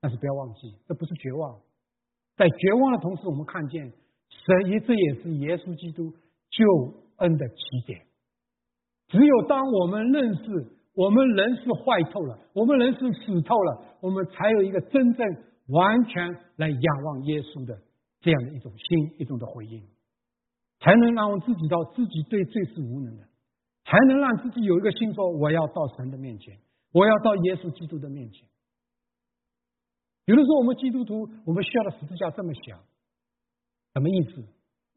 [0.00, 1.60] 但是不要忘记，这不是绝望，
[2.36, 3.92] 在绝望的同时，我们看见
[4.28, 6.10] 神也这也是耶稣基督
[6.50, 6.64] 救
[7.18, 7.54] 恩的起
[7.86, 8.00] 点。
[9.06, 10.42] 只有当我们认识
[10.94, 15.26] 我们人是坏透了，我们人是死透了，我们才有一个真正
[15.68, 17.78] 完全来仰望耶稣的
[18.20, 19.86] 这样的一种心，一种的回应，
[20.82, 23.22] 才能让我自己到自己对罪是无能的，
[23.84, 26.58] 才能让自己有一个心说我要到神的面前，
[26.90, 28.48] 我要到耶稣基督的面前。
[30.24, 32.82] 有的时候我们基督徒，我们需要的十字架这么小，
[33.94, 34.42] 什么意思？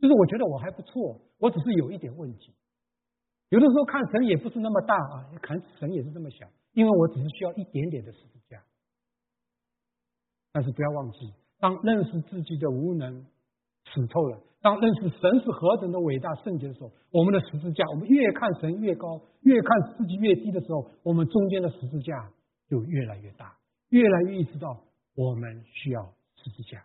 [0.02, 2.54] 就是我觉得我还不错，我只是有一点问题。
[3.50, 8.63] 有的时候看神也不是那么大啊，看神也是这么小，因为我只是需要一点点的十字架。
[10.52, 13.26] 但是不要忘记，当认识自己的无能
[13.93, 22.34] 死透了，当认识神是何等的伟大圣洁的时候，我们的十字架，我们越看神越高，越看自己越低的时候，我们中间的十字架
[22.67, 26.84] 就越来越大，越来越意识到我们需要十字架。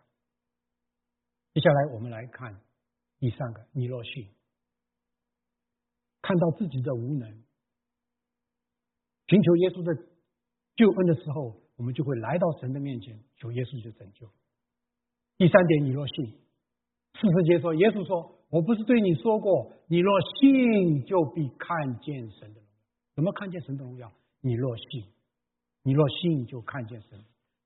[1.54, 2.60] 接下来我们来看
[3.18, 4.28] 第三个尼洛逊。
[6.20, 7.30] 看到自己的无能，
[9.26, 9.94] 寻求耶稣的
[10.76, 14.30] 救恩的时候，我们就会来到神的面前求耶稣的拯救。
[15.38, 16.34] 第三点，你若信，
[17.20, 22.80] 四十节说，耶稣说：“我不是对你说过，你若信，就必看见神的荣耀。
[23.14, 24.10] 怎么看见神的荣耀？
[24.40, 25.04] 你若信，
[25.82, 27.18] 你若信，就看见神。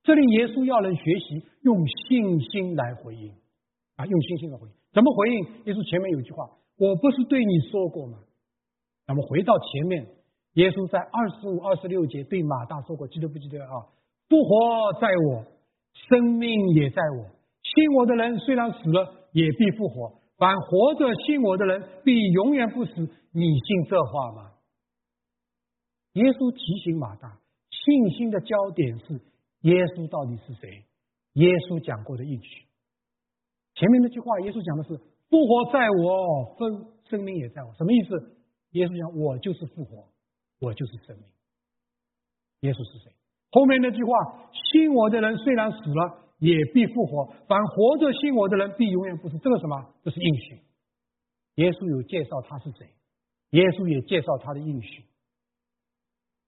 [0.03, 3.31] 这里耶稣要人学习用信心来回应
[3.95, 4.73] 啊，用信心来回应。
[4.91, 5.43] 怎么回应？
[5.63, 8.19] 耶稣前面有句话：我不是对你说过吗？
[9.07, 10.05] 那么回到前面，
[10.55, 13.87] 耶稣在二十五、二十六节对马大说过，记得不记得啊？
[14.27, 15.45] 复活在我，
[16.09, 17.34] 生命也在我。
[17.75, 22.93] 信我的人虽然死了，也必复活；凡活着信我的人，必永远不死。
[22.95, 24.51] 你信这话吗？
[26.13, 27.37] 耶稣提醒马大，
[27.69, 29.21] 信心的焦点是
[29.61, 30.85] 耶稣到底是谁？
[31.33, 32.65] 耶稣讲过的应许。
[33.75, 34.95] 前面那句话，耶稣讲的是
[35.29, 38.39] 复活在我，分生命也在我，什么意思？
[38.71, 40.07] 耶稣讲：“我就是复活，
[40.59, 41.25] 我就是生命。”
[42.61, 43.11] 耶稣是谁？
[43.51, 44.11] 后面那句话
[44.71, 49.93] ：“信我的人虽然死了，也必复活；凡活着信我的人，必永远不死。”这个什么？
[50.03, 50.61] 这是应许。
[51.55, 52.89] 耶稣有介绍他是谁，
[53.51, 55.05] 耶稣也介绍他的应许。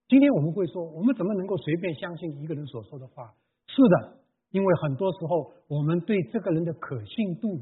[0.08, 3.34] 今天我们会说：我们怎么能够随便相信一个人所说的话？
[3.66, 4.20] 是的，
[4.50, 7.60] 因为很多时候我们对这个人的可信度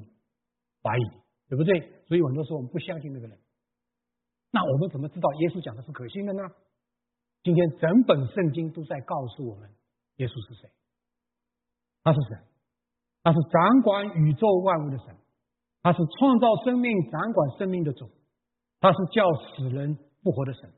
[0.82, 1.04] 怀疑，
[1.48, 1.78] 对不对？
[2.06, 3.38] 所以很多时候我们不相信那个人。
[4.50, 6.42] 那我们怎么知道耶稣讲的是可信的呢？
[7.42, 9.70] 今天整本圣经都在告诉我们，
[10.16, 10.68] 耶稣是谁？
[12.06, 12.38] 他是神，
[13.24, 15.16] 他是掌管宇宙万物的神，
[15.82, 18.08] 他是创造生命、掌管生命的主，
[18.78, 20.70] 他是叫死人复活的神。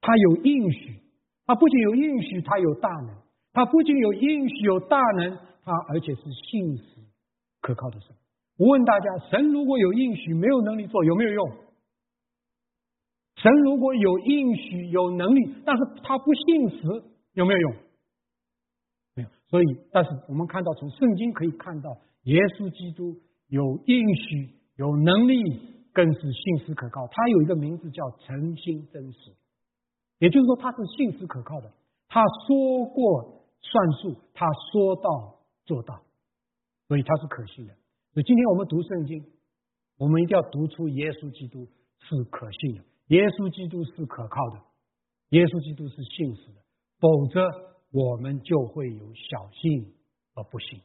[0.00, 1.00] 他有应许，
[1.46, 3.14] 他不仅有应许，他有大能。
[3.52, 6.84] 他不仅有应许、有大能，他而且是信实
[7.60, 8.16] 可靠的神。
[8.58, 11.50] 我问大家：神如果有应许，没有能力做，有没有用？
[13.36, 17.85] 神如果有应许、有能力，但是他不信实，有没有用？
[19.48, 23.16] 所以，但是我们看到，从圣经可以看到，耶稣基督
[23.48, 25.40] 有应许、有能力，
[25.92, 27.06] 更是信实可靠。
[27.06, 29.36] 他有一个名字叫诚心真实，
[30.18, 31.72] 也就是说，他是信实可靠的。
[32.08, 36.02] 他说过算数，他说到做到，
[36.88, 37.74] 所以他是可信的。
[38.14, 39.24] 所以，今天我们读圣经，
[39.98, 41.68] 我们一定要读出耶稣基督
[42.00, 42.82] 是可信的。
[43.08, 44.60] 耶稣基督是可靠的，
[45.30, 46.60] 耶稣基督是信实的，
[46.98, 47.46] 否则
[47.92, 49.92] 我们就会有小信
[50.34, 50.80] 而不信。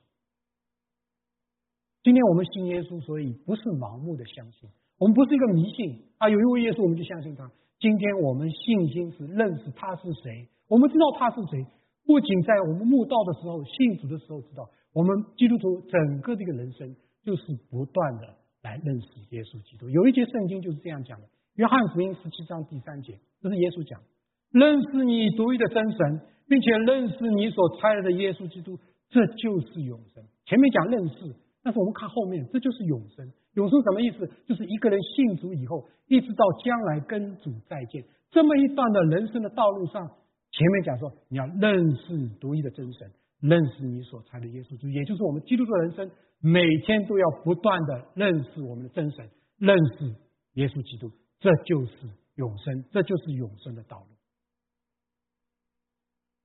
[2.04, 7.52] 今天我们信耶稣，所以不是盲目的相信，我们不是一个迷信啊，有一位耶稣我们就相信他。
[7.80, 11.66] 今天我们信心是认识他是谁，我们知道他是谁，
[12.06, 19.90] 不仅在我们慕道的时候、信主的时候知道，我们基督徒整个这个人生就是不断的来认识耶稣基督。
[19.90, 21.28] 有一节圣经就是这样讲的。
[21.56, 24.02] 约翰福音十七章第三节，这是耶稣讲
[24.50, 28.78] ：“认识你独一的真神，并且认识你所差来的耶稣基督，
[29.10, 33.32] 这就是永生。”前面讲认识，但是我们看后面，这就是永生。
[33.54, 34.30] 永生什么意思？
[34.48, 40.08] 就是一个人信主以后，一直到将来跟主再见，这么一段的人生的道路上，
[40.52, 50.16] 前面讲说你要认识独一的真神，认识你所差的耶稣基督，也就是我们基督徒人生每天都要不断的认识我们的真神，认识
[50.54, 51.12] 耶稣基督。
[51.40, 51.92] 这就是
[52.36, 54.06] 永生，这就是永生的道路。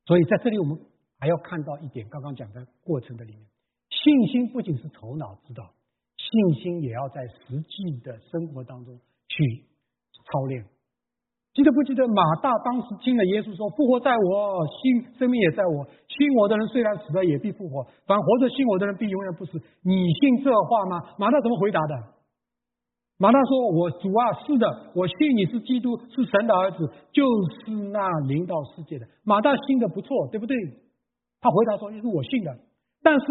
[0.07, 0.79] 所以在这里，我们
[1.19, 3.45] 还要看到一点，刚刚讲的过程的里面，
[3.91, 5.75] 信心不仅是头脑知道，
[6.17, 9.65] 信心也要在实际的生活当中去
[10.31, 10.65] 操练。
[11.55, 15.89] 记得不记得马大当时听了耶稣说：“复活在我，心生命也在我。
[16.07, 21.17] 信我的人虽然死了，也必复活；反活着信我的人，必永远不死。”你信这话吗？
[21.19, 21.95] 马大怎么回答的？
[23.19, 27.25] 马大说：“我主啊，是的，我信你是基督，是神的儿子，就
[27.65, 27.99] 是那
[28.29, 30.55] 领导世界的。”马大信的不错，对不对？
[31.41, 32.55] 他回答说：“也是我信的。”
[33.03, 33.27] 但是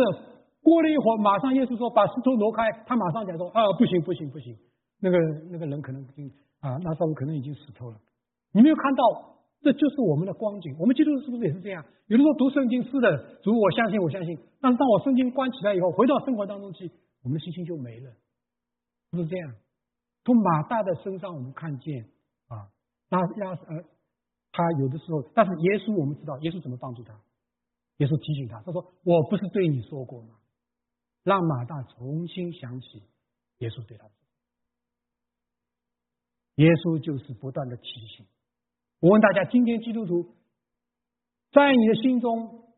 [0.63, 4.57] 过了一会儿，马上耶稣说：“把石头挪开。”他马上讲说：“啊，不行，不行，不行！
[4.99, 5.17] 那个
[5.51, 7.97] 那个人可能已经啊，那时候可能已经死透了。”
[8.53, 9.03] 你没有看到，
[9.61, 10.75] 这就是我们的光景。
[10.79, 11.85] 我们基督徒是不是也是这样？
[12.07, 14.35] 有的时候读圣经是的，主我相信，我相信。
[14.59, 16.89] 但是当我圣经关起来以后，回到生活当中去，
[17.21, 18.09] 我们的信心就没了，
[19.11, 19.53] 是不是这样？
[20.25, 22.09] 从马大的身上，我们看见
[22.47, 22.67] 啊，
[23.09, 23.83] 那亚呃，
[24.51, 27.13] 他有的时候，但是耶稣我们知道，耶稣怎么帮助他？
[27.97, 30.35] 耶稣提醒他，他说：“我不是对你说过吗？”
[31.23, 33.03] 让马大重新想起
[33.59, 34.11] 耶稣对他的。
[36.55, 38.25] 耶稣就是不断的提醒。
[38.99, 40.35] 我问大家：今天基督徒
[41.51, 42.73] 在你的心中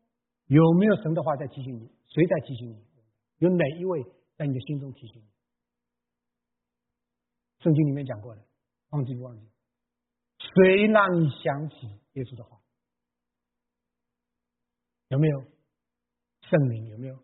[0.46, 1.90] 有没有神的话在提醒你？
[2.08, 2.84] 谁在提醒你？
[3.38, 4.04] 有哪一位
[4.36, 5.26] 在你的心中提醒你？
[7.60, 8.42] 圣经里面讲过的，
[8.90, 9.46] 忘记不忘记？
[10.38, 11.76] 谁让你想起
[12.12, 12.60] 耶稣的话？
[15.08, 15.40] 有没有
[16.42, 16.86] 圣灵？
[16.88, 17.16] 有没有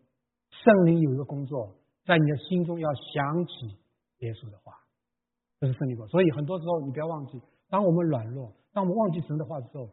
[0.49, 3.77] 圣灵有一个工作，在你的心中要想起
[4.17, 4.73] 耶稣的话，
[5.59, 6.07] 这是圣灵过。
[6.07, 9.89] 所以很多时候你不要忘记，当我们软弱，当我们忘记神的话的时候，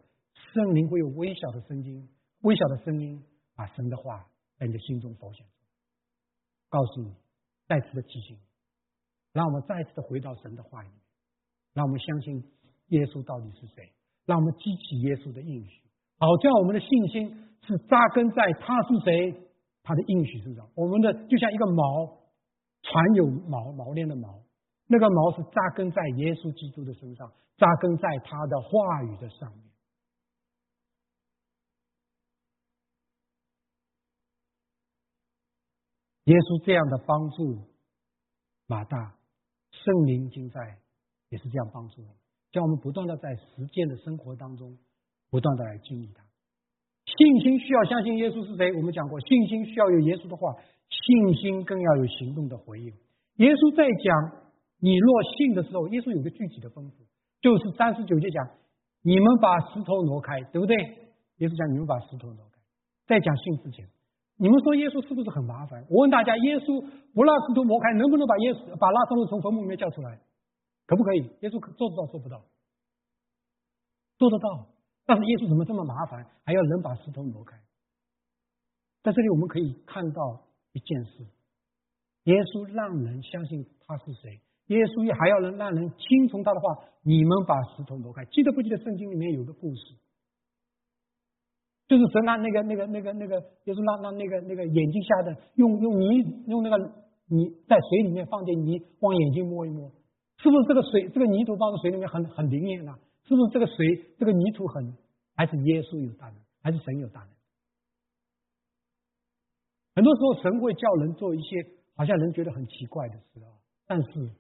[0.53, 2.09] 圣灵会有微小的声音，
[2.41, 3.25] 微小的声音
[3.55, 5.47] 把神的话在你的心中浮现，
[6.69, 7.15] 告诉你，
[7.69, 8.39] 再次的提醒。
[9.33, 10.89] 让我们再次的回到神的话语，
[11.73, 12.37] 让我们相信
[12.89, 13.91] 耶稣到底是谁，
[14.27, 15.81] 让我们激起耶稣的应许，
[16.19, 19.33] 好叫我们的信心是扎根在他是谁，
[19.83, 20.69] 他的应许身上。
[20.75, 22.19] 我们的就像一个锚，
[22.83, 24.43] 船有锚，锚链的锚，
[24.87, 29.63] 那个锚是扎根在耶稣基督的身上，扎根在他的话语的上面。
[36.25, 37.67] 耶稣这样的帮助
[38.67, 39.22] 马大。
[39.85, 40.79] 圣灵经在
[41.29, 42.17] 也是这样帮助我们，
[42.53, 44.77] 叫我们不断的在实践的生活当中，
[45.31, 46.23] 不断的来经历它。
[47.05, 50.55] 信心需要相信耶稣是谁，我们讲过，信心需要有耶稣的话，
[50.89, 52.93] 信心更要有行动的回应。
[53.37, 54.47] 耶稣在讲
[54.79, 56.93] 你若信的时候，耶稣有个具体的吩咐，
[57.41, 58.51] 就是三十九节讲，
[59.03, 60.77] 你们把石头挪开，对不对？
[61.39, 62.61] 耶稣讲你们把石头挪开，
[63.07, 63.89] 在讲信之前。
[64.43, 65.87] 你们说耶稣是不是很麻烦？
[65.89, 66.83] 我问大家，耶稣
[67.15, 70.19] 不让石头挪开，能不能把耶稣把拉萨路从坟墓里面叫出来？
[70.85, 71.31] 可不可以？
[71.43, 72.43] 耶稣做得到做不到？
[74.19, 74.67] 做得到。
[75.07, 77.57] 但是耶稣怎么这么麻烦，还要人把石头挪开？
[79.05, 81.23] 在这里我们可以看到一件事：
[82.25, 84.43] 耶稣让人相信他是谁，
[84.75, 86.91] 耶稣还要人让人听从他的话。
[87.05, 88.25] 你们把石头挪开。
[88.27, 89.95] 记得不记得圣经里面有个故事？
[91.93, 96.79] 就是神让那个那个那个那个，就是让让那个那个眼睛瞎的用用泥用那个
[97.27, 99.91] 泥在水里面放点泥，往眼睛摸一摸，
[100.39, 102.99] 是不是这个水这个泥土放在水里面很很灵验啊？
[103.25, 103.77] 是不是这个水
[104.19, 104.97] 这个泥土很？
[105.35, 106.37] 还是耶稣有大能？
[106.63, 107.29] 还是神有大能？
[109.95, 111.63] 很多时候神会叫人做一些
[111.95, 113.53] 好像人觉得很奇怪的事啊，
[113.87, 114.31] 但是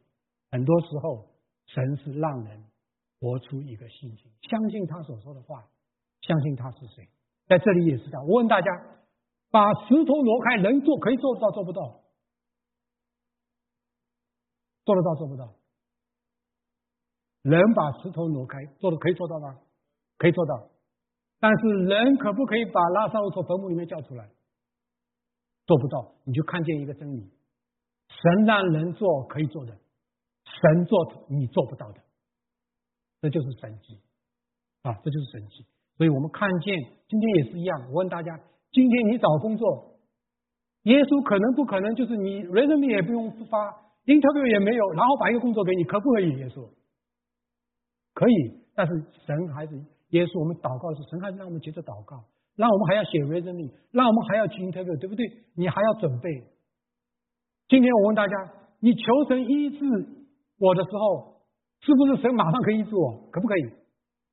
[0.50, 1.26] 很多时候
[1.66, 2.64] 神是让人
[3.20, 5.68] 活出一个信心，相信他所说的话，
[6.22, 7.06] 相信他是谁。
[7.52, 8.24] 在这里也是这样。
[8.26, 8.70] 我问大家，
[9.50, 12.00] 把石头挪开，能做可以做到做不到？
[14.86, 15.52] 做得到做不到？
[17.42, 19.60] 人把石头挪开，做的可以做到吗？
[20.16, 20.70] 可以做到。
[21.40, 24.30] 但是人可不可以把拉萨路从坟墓里面叫出来？
[25.66, 26.14] 做不到。
[26.24, 27.30] 你就看见一个真理：
[28.08, 29.76] 神让人做可以做的，
[30.44, 32.00] 神做你做不到的，
[33.20, 34.00] 这就是神迹
[34.82, 34.94] 啊！
[35.04, 35.66] 这就是神迹。
[36.02, 36.74] 所以我们看见
[37.06, 37.80] 今天也是一样。
[37.86, 38.36] 我问大家：
[38.72, 39.94] 今天你找工作，
[40.82, 43.70] 耶稣可能不可能就是你 resume 也不用发
[44.02, 46.34] ，interview 也没有，然后把一个工作给你，可不可以？
[46.42, 46.66] 耶稣
[48.18, 49.78] 可以，但是神还是
[50.10, 50.42] 耶稣。
[50.42, 52.18] 我们祷告的时候，神还是让我们接着祷告，
[52.58, 55.22] 让我们还要写 resume，让我们还要去 interview，对不对？
[55.54, 56.26] 你还要准备。
[57.70, 58.34] 今天我问大家：
[58.80, 59.86] 你求神医治
[60.58, 61.38] 我的时候，
[61.78, 63.30] 是不是神马上可以医治我？
[63.30, 63.81] 可不可以？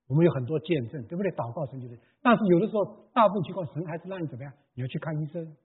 [0.10, 1.30] 我们有很多见证，对不对？
[1.34, 4.52] 祷告神就是，但是有的时候，大部分情况神还是让你怎么样？
[4.74, 5.56] 你要去看医生，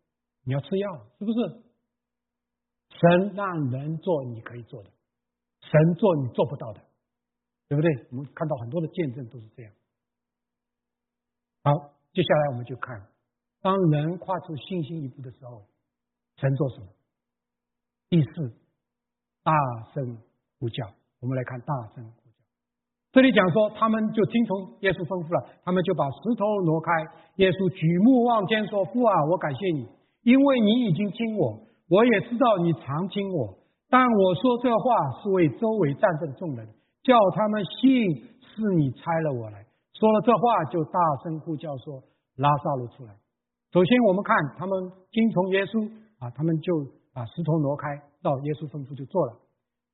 [0.44, 1.62] 你要吃药，是不是？
[2.90, 4.90] 神让人做你可以做的，
[5.62, 6.80] 神做你做不到的，
[7.68, 8.06] 对不对？
[8.10, 9.72] 我们看到很多的见证都是这样。
[11.62, 11.72] 好，
[12.12, 13.08] 接下来我们就看，
[13.62, 15.64] 当人跨出信心一步的时候，
[16.36, 16.86] 神做什么？
[18.10, 18.54] 第四，
[19.42, 19.52] 大
[19.94, 20.18] 声
[20.60, 20.92] 呼叫。
[21.20, 22.12] 我们来看大声。
[23.14, 26.90] 这里讲说，他们就听从耶稣吩咐了，他们就把石头挪开。
[27.38, 29.86] 耶稣举目望天说：“父啊，我感谢你，
[30.26, 33.54] 因为你已经听我，我也知道你常听我。
[33.86, 36.66] 但我说这话是为周围站着的众人，
[37.06, 39.62] 叫他们信是你差了我来。”
[39.94, 42.02] 说了这话，就大声呼叫说
[42.34, 43.14] ：“拉萨路出来！”
[43.70, 45.86] 首先，我们看他们听从耶稣
[46.18, 46.82] 啊，他们就
[47.14, 47.94] 把石头挪开，
[48.26, 49.38] 到耶稣吩咐就做了。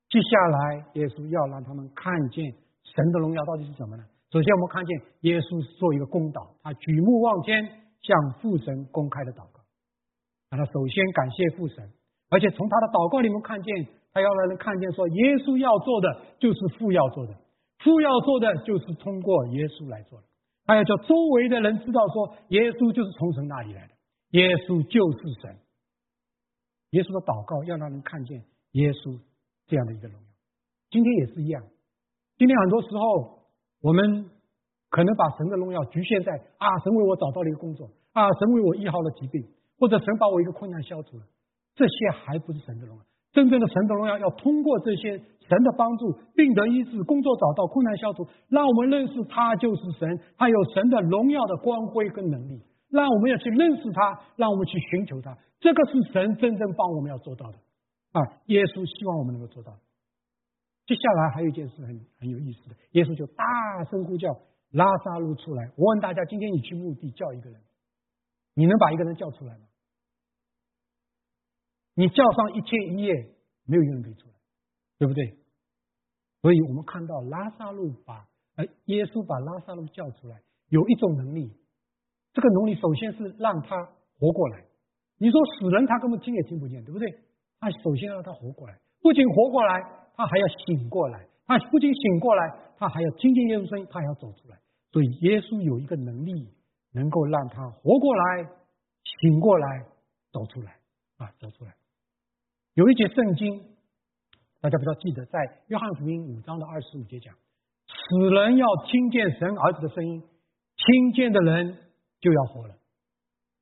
[0.09, 2.49] 接下来，耶稣要让他们看见。
[2.95, 4.03] 神的荣耀到底是什么呢？
[4.31, 7.63] 首先，我们看见耶稣是做一个公祷，他举目望天，
[8.01, 9.59] 向父神公开的祷告。
[10.49, 11.91] 那他首先感谢父神，
[12.29, 17.35] 而且从他的祷告里面看见，他要让人看见说，耶稣要做的就是父要做的，
[17.79, 20.27] 父要做的就是通过耶稣来做的。
[20.65, 23.93] 他要叫周围的人知道说，耶稣就是从神那里来的，
[24.31, 25.57] 耶稣就是神。
[26.91, 29.19] 耶稣的祷告要让人看见耶稣
[29.67, 30.27] 这样的一个荣耀。
[30.89, 31.63] 今天也是一样。
[32.41, 33.37] 今天很多时候，
[33.83, 34.25] 我们
[34.89, 39.45] 可能把神的荣耀局限在啊，神为我找到了一个工作啊，神为我医好了疾病，
[39.77, 41.23] 或者神把我一个困难消除了，
[41.75, 43.03] 这些还不是神的荣耀。
[43.31, 57.57] 真正的神的荣耀要通过这些神的帮助，病得医治，工作找到，困难消除，让我们认识他就是神，他有神的荣耀的光辉跟能力，让我们要去认识他，让我们去寻求他，这个是神真正帮我们要做到的
[58.13, 58.41] 啊！
[58.47, 59.77] 耶稣希望我们能够做到。
[60.91, 63.45] 接下来还有一件事很很有意思的，耶稣就大
[63.85, 64.27] 声呼叫
[64.71, 65.71] 拉萨路出来。
[65.77, 67.61] 我问大家，今天你去墓地叫一个人，
[68.55, 69.63] 你能把一个人叫出来吗？
[71.93, 73.13] 你叫上一天一夜，
[73.63, 74.33] 没有一个人可以出来，
[74.97, 75.37] 对不对？
[76.41, 78.27] 所以我们看到拉萨路把，
[78.57, 81.55] 呃，耶稣把拉萨路叫出来，有一种能力，
[82.33, 83.77] 这个能力首先是让他
[84.19, 84.65] 活过来。
[85.19, 87.07] 你说死人他根本听也听不见，对不对？
[87.61, 90.00] 他首先让他活过来，不仅活过来。
[90.15, 94.59] 他还要醒过来，他不仅醒过来，他还要听见耶稣声音，他还要走出来。
[94.91, 96.49] 所以耶稣有一个能力，
[96.91, 98.43] 能够让他活过来、
[99.21, 99.85] 醒过来、
[100.31, 100.77] 走出来
[101.17, 101.75] 啊，走出来。
[102.73, 103.63] 有一节圣经，
[104.59, 107.33] 大家不要记得，在约翰福音五章的二十五节讲：
[107.87, 110.21] 死人要听见神儿子的声音，
[110.75, 111.77] 听见的人
[112.19, 112.75] 就要活了。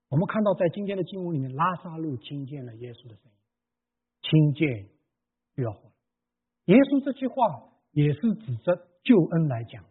[0.09, 3.37] 我们看到在今天的经文里面，拉萨路听见了耶稣的声音，
[4.21, 4.89] 听见
[5.55, 5.91] 就要活。
[6.69, 7.35] 耶稣这句话
[7.91, 9.89] 也是指着救恩来讲的，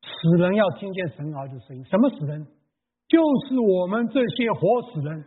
[0.00, 1.84] 死人要听见神儿子的声音。
[1.84, 2.46] 什么死人？
[3.06, 5.26] 就是我们这些活死人。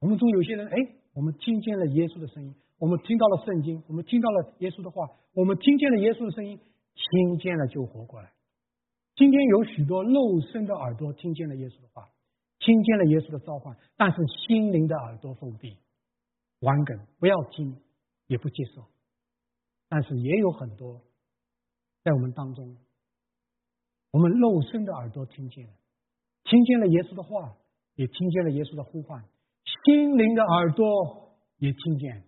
[0.00, 0.76] 我们中有些人，哎，
[1.14, 6.60] 我们听见了耶稣的声音，我们听到了圣经，我们听到了耶稣的话，我们听见了耶稣的声音，
[6.92, 8.30] 听见了就活过来。
[9.16, 10.20] 今天有许多肉
[10.52, 12.10] 身的耳朵听见了耶稣的话，
[12.58, 15.78] 听见了耶稣的召唤，但是心灵的耳朵封闭、
[16.60, 17.80] 顽梗，不要听，
[18.26, 18.84] 也不接受。
[19.90, 21.02] 但是也有很多
[22.04, 22.76] 在我们当中，
[24.12, 25.74] 我们肉身的耳朵听见了，
[26.44, 27.56] 听见了耶稣的话，
[27.96, 29.24] 也听见了耶稣的呼唤，
[29.84, 32.24] 心灵的耳朵也听见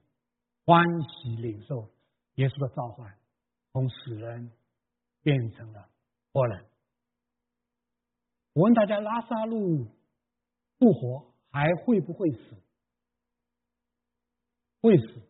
[0.67, 1.89] 欢喜领受
[2.35, 3.17] 耶稣的召唤，
[3.73, 4.51] 从死人
[5.23, 5.89] 变成了
[6.33, 6.67] 活人。
[8.55, 9.87] 我问大家：拉萨路
[10.81, 12.57] 复活还会不会死？
[14.81, 15.23] 会死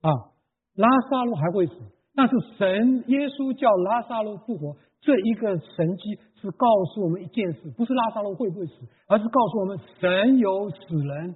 [0.00, 0.32] 啊！
[0.76, 1.74] 拉萨路还会死，
[2.14, 8.74] 但是神耶稣叫拉萨路复活，这一个神迹是告诉我们一件事：不是拉萨路会不会死，
[9.08, 11.34] 而是告诉我们神有死人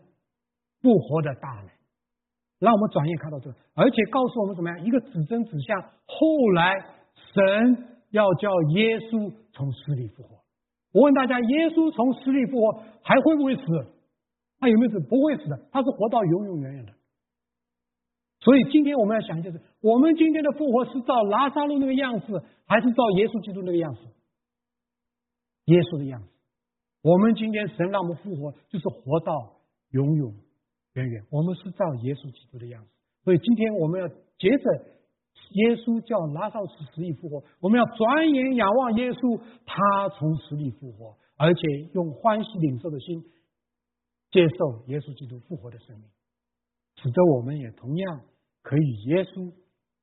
[0.83, 1.71] 复活的大能。
[2.61, 4.85] 让我们转眼看到这，而且告诉我们怎么样？
[4.85, 6.77] 一个指针指向后来
[7.33, 10.37] 神要叫耶稣从死里复活。
[10.93, 13.63] 我问大家：耶稣从死里复活还会不会死？
[14.59, 15.01] 他有没有死？
[15.09, 16.93] 不会死的，他是活到永永远远的。
[18.41, 24.01] 所以今天我们要想，就是我们今天的复活是照拉萨路那个样子，还是照耶稣基督那个样子？
[25.67, 26.29] 耶稣的样子。
[27.03, 29.61] 我们今天神让我们复活，就是活到
[29.91, 30.35] 永永
[30.95, 31.25] 远远。
[31.31, 32.91] 我们是照耶稣基督的样子。
[33.25, 34.85] 所以今天我们要接着
[35.53, 41.61] 耶稣叫拉萨路死里复活，我们要转眼仰望耶稣，他从死里复活，而且
[41.93, 43.23] 用欢喜领受的心
[44.31, 46.09] 接受耶稣基督复活的生命。
[46.97, 48.21] 使得我们也同样
[48.63, 49.53] 可以耶稣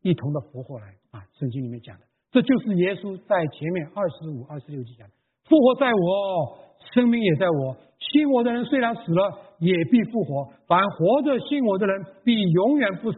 [0.01, 1.25] 一同的复活来啊！
[1.33, 5.13] 圣经里面讲的，这就是耶稣在前面二十五、二十六节讲的：
[5.45, 6.59] 复活在我，
[6.93, 7.77] 生命也在我。
[7.99, 13.17] 信我的人虽然死了，也必复活；凡活着信我的人，必永远不死。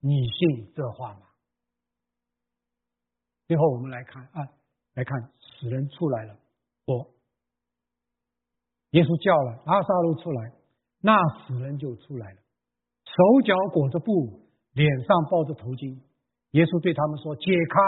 [0.00, 1.20] 你信这话吗？
[3.46, 4.48] 最后我们来看啊，
[4.94, 6.36] 来看死人出来了，
[6.86, 7.10] 我
[8.90, 10.52] 耶稣叫了阿萨路出来，
[11.00, 11.14] 那
[11.46, 12.38] 死人就出来了。
[13.04, 14.40] 手脚裹着布，
[14.74, 15.98] 脸上包着头巾。
[16.50, 17.80] 耶稣对他们说：“解开，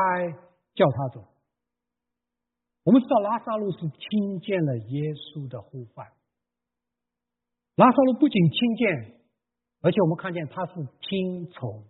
[0.74, 1.22] 叫他走。”
[2.82, 6.06] 我们知道拉萨路是听见了耶稣的呼唤。
[7.74, 9.20] 拉萨路不仅听见，
[9.82, 10.72] 而且我们看见他是
[11.02, 11.84] 听从。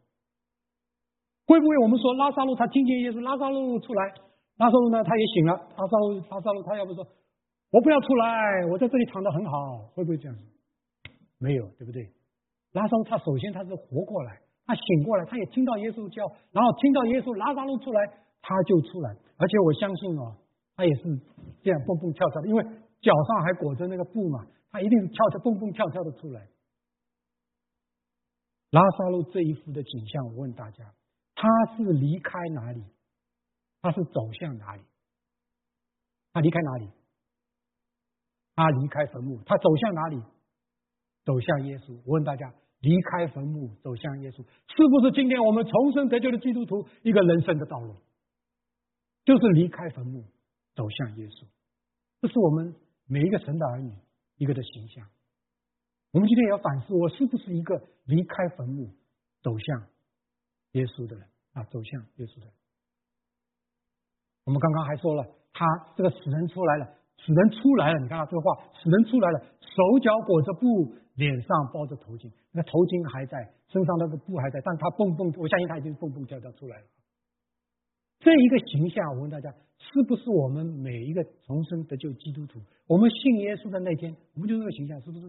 [1.47, 4.14] 会不会我们说拉萨路他听见耶稣，拉萨路出来，
[4.57, 5.53] 拉萨路呢他也醒了。
[5.53, 7.07] 拉萨路，拉萨路他要不说
[7.70, 10.42] ：“我不要出来，我在这里躺得很好。”会不会这样子？
[11.38, 12.11] 没有，对不对？
[12.72, 18.03] 拉萨路他首先他是活过来，他醒过来，他也听到耶稣叫，然后听到耶稣拉萨路出来，
[18.43, 19.14] 他就出来。
[19.39, 20.37] 而且我相信哦，
[20.75, 21.03] 他也是
[21.62, 22.62] 这样蹦蹦跳跳的，因为
[23.01, 26.49] 脚上还裹着那个布嘛，他一定是跳跳蹦蹦跳跳的出来。
[28.71, 30.93] 拉萨路这一幅的景象，我问大家，
[31.37, 32.83] 他是离开哪里？
[33.81, 34.83] 他是走向哪里？
[36.33, 36.91] 他离开哪里？
[38.57, 40.21] 他离开坟墓，他走向哪里？
[41.25, 41.95] 走向耶稣。
[42.05, 42.53] 我问大家。
[42.81, 47.97] 离开坟墓走向耶稣，是不是今天我们重生得救的基督徒一个人生的道路？
[49.24, 50.24] 就是离开坟墓
[50.74, 51.47] 走向耶稣，
[52.20, 52.74] 这是我们
[53.07, 53.93] 每一个神的儿女
[54.37, 55.07] 一个的形象。
[56.12, 58.95] 我们今天也要反思，我是不是一个离开坟墓
[59.43, 59.83] 走向
[60.72, 61.64] 耶稣的人啊？
[61.64, 62.55] 走向耶稣的人。
[64.45, 65.66] 我们刚刚还说了，他
[65.97, 66.87] 这个死人出来了，
[67.18, 68.01] 死人出来了。
[68.01, 70.95] 你看他这个话，死人出来了，手脚裹着布。
[71.17, 76.87] 脸上包着头巾，那头巾还在，身上那个布还在，但他蹦蹦，我相信他已经蹦蹦跳跳出来了。
[78.21, 85.27] 这一个形象，我问大家，是不是我们每一个重生得救基督徒，我们信耶稣的那天，我们就这个形象，是不是？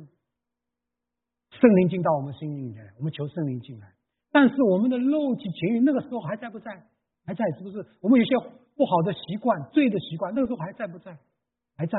[1.51, 3.93] 圣灵进到我们心里面来，我们求圣灵进来，
[4.31, 6.71] 但是我们的肉体情欲那个时候还在不在？
[7.25, 7.85] 还在，是不是？
[8.01, 8.35] 我们有些
[8.75, 11.17] 不好的习惯、罪的习惯，那个时候还在不在？
[11.75, 11.97] 还在。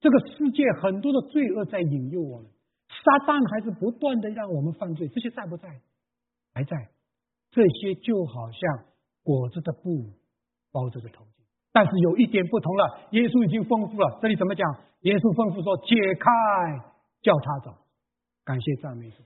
[0.00, 2.50] 这个世界很多的罪恶在引诱我们。
[3.04, 5.80] 撒旦还是不断的让我们犯罪，这些在不在？
[6.52, 6.90] 还在。
[7.50, 8.84] 这些就好像
[9.22, 10.12] 裹着的布
[10.70, 13.08] 包着的头巾，但是有一点不同了。
[13.12, 14.66] 耶稣已经丰富了，这里怎么讲？
[15.00, 16.30] 耶稣吩咐说：“解开，
[17.20, 17.76] 叫他走。”
[18.44, 19.22] 感谢赞美主。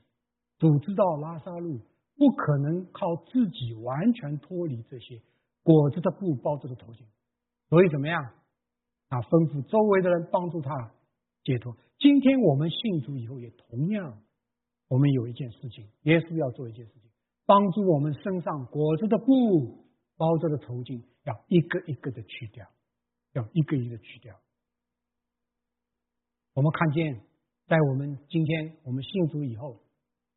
[0.59, 1.79] 主知道拉萨路
[2.17, 5.21] 不可能靠自己完全脱离这些
[5.63, 7.05] 裹着的布包着的头巾，
[7.69, 8.25] 所以怎么样？
[9.09, 10.91] 啊，吩咐周围的人帮助他
[11.47, 11.77] 解脱。
[12.01, 14.21] 今天我们信主以后，也同样，
[14.89, 17.09] 我们有一件事情，耶稣要做一件事情，
[17.47, 19.87] 帮助我们身上裹着的布、
[20.17, 22.67] 包着的头巾，要一个一个的去掉，
[23.33, 24.37] 要一个一个去掉。
[26.55, 27.23] 我们看见，
[27.69, 29.81] 在我们今天我们信主以后，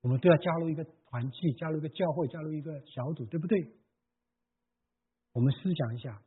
[0.01, 3.73] 我们都要加入一个团契，加入一个教会，加入一个小组，对不对？
[5.33, 6.21] 我们思想一下，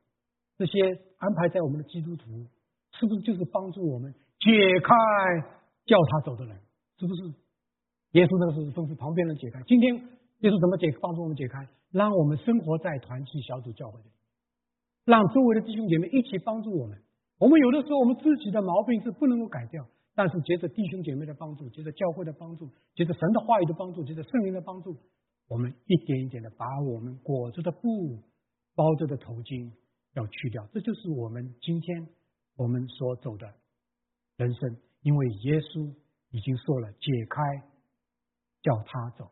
[0.56, 0.80] 这些
[1.18, 2.48] 安排在我们的基督徒，
[2.98, 4.12] 是不是就是帮助我们？
[4.42, 4.50] 解
[4.82, 4.90] 开
[5.86, 6.58] 叫他走的人，
[6.98, 7.22] 是不是？
[8.18, 9.62] 耶稣那个时候吩咐旁边人解开。
[9.62, 10.90] 今天耶稣怎么解？
[11.00, 14.10] 帮助我们解开，让我们生活在团契小组教会里，
[15.06, 16.98] 让周围的弟兄姐妹一起帮助我们。
[17.38, 24.96] 我们有的时候我们自己的毛病是不能够改掉，但是借着弟兄姐妹的帮助，借着教会的帮助，借着神的话语的帮助，借着圣灵的帮助，
[25.48, 28.18] 我们一点一点的把我们裹着的布、
[28.74, 29.70] 包着的头巾
[30.14, 30.66] 要去掉。
[30.72, 32.08] 这就是我们今天
[32.56, 33.46] 我们所走的
[34.42, 35.94] 人生，因为耶稣
[36.30, 37.40] 已经说了，解开，
[38.62, 39.30] 叫他走。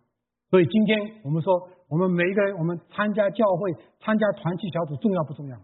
[0.51, 5.57] 所以今天我们说，我们每一个人，我们参加教会、参加团契小组，重要不重要？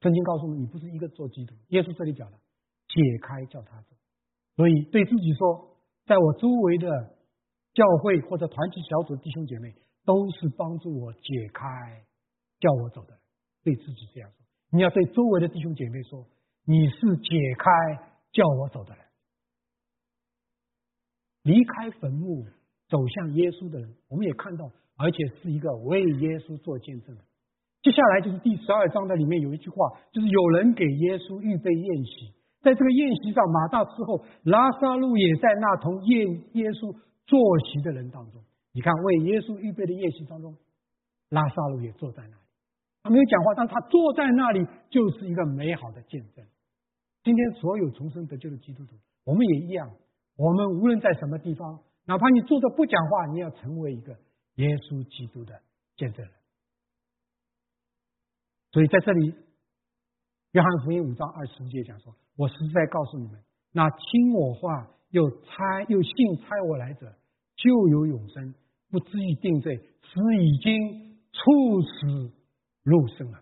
[0.00, 1.54] 圣经告诉我们，你不是一个做基督。
[1.68, 2.36] 耶稣这里讲的，
[2.88, 3.96] 解开叫他走。
[4.56, 7.16] 所以对自己说，在我周围的
[7.72, 12.04] 教会或者团体小组弟兄姐妹，都是帮助我解开
[12.60, 13.18] 叫我走的。
[13.62, 14.36] 对自己这样说，
[14.70, 16.26] 你要对周围的弟兄姐妹说，
[16.64, 17.70] 你是解开
[18.32, 19.04] 叫我走的人。
[21.42, 22.46] 离开坟墓
[22.88, 27.22] 走向耶稣的人，我们也看到，而且是一个为耶稣做见证的。
[27.82, 29.76] 接下来就是第十二章的里面有一句话，
[30.10, 36.96] 就是有人给耶稣预备宴席，在这个宴席上，马大伺候，拉萨路也在那同耶耶稣
[37.26, 37.38] 坐
[37.68, 38.42] 席的人当中。
[38.72, 40.56] 你看，为耶稣预备的宴席当中，
[41.28, 42.42] 拉萨路也坐在那里，
[43.02, 46.42] 他没有讲话，但他坐在那里就是一个美好的见证。
[47.24, 48.94] 今天所有重生得救的基督徒，
[49.24, 49.90] 我们也一样，
[50.36, 54.12] 我们无论在什么地方，哪怕你坐着不讲话，你要成为一个
[54.56, 55.62] 耶稣基督的
[55.96, 56.34] 见证人。
[58.72, 59.34] 所以在这里，
[60.52, 67.14] 约翰福音五章二十节讲说：“我实在告诉你们，那听我话又猜又信猜我来者，
[67.56, 68.54] 就有永生，
[68.90, 72.32] 不至于定罪，是已经处死
[72.82, 73.40] 入生了。”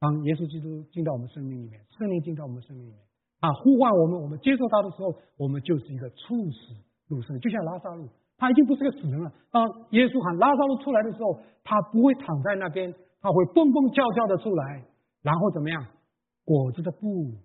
[0.00, 2.98] 当耶稣基督进到我们生命里面，圣灵进到我们生命里面
[3.38, 6.74] 啊，呼唤我们，我们接受他的时候，我们就是一个猝死
[7.06, 9.30] 入生，就像拉萨路，他已经不是个死人了。
[9.52, 12.92] 当耶稣喊拉萨路出来的时候，他不会躺在那边。
[13.22, 14.82] 他会蹦蹦跳跳的出来，
[15.20, 15.86] 然后怎么样？
[16.42, 17.36] 裹着的布，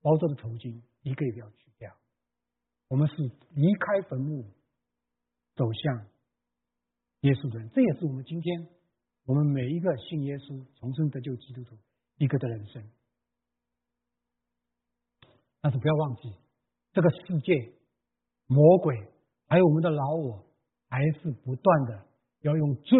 [0.00, 1.90] 包着的头巾，一个也不要去掉。
[2.86, 4.44] 我们是离开坟墓，
[5.56, 6.06] 走向
[7.22, 7.68] 耶稣的。
[7.74, 8.68] 这也是我们今天
[9.24, 11.74] 我们每一个信耶稣、重生得救基督徒
[12.18, 12.82] 一个的人生。
[15.60, 16.32] 但是不要忘记，
[16.92, 17.72] 这个世界、
[18.46, 18.96] 魔鬼
[19.48, 20.44] 还有我们的老我，
[20.88, 22.02] 还是不断的
[22.42, 22.98] 要用罪、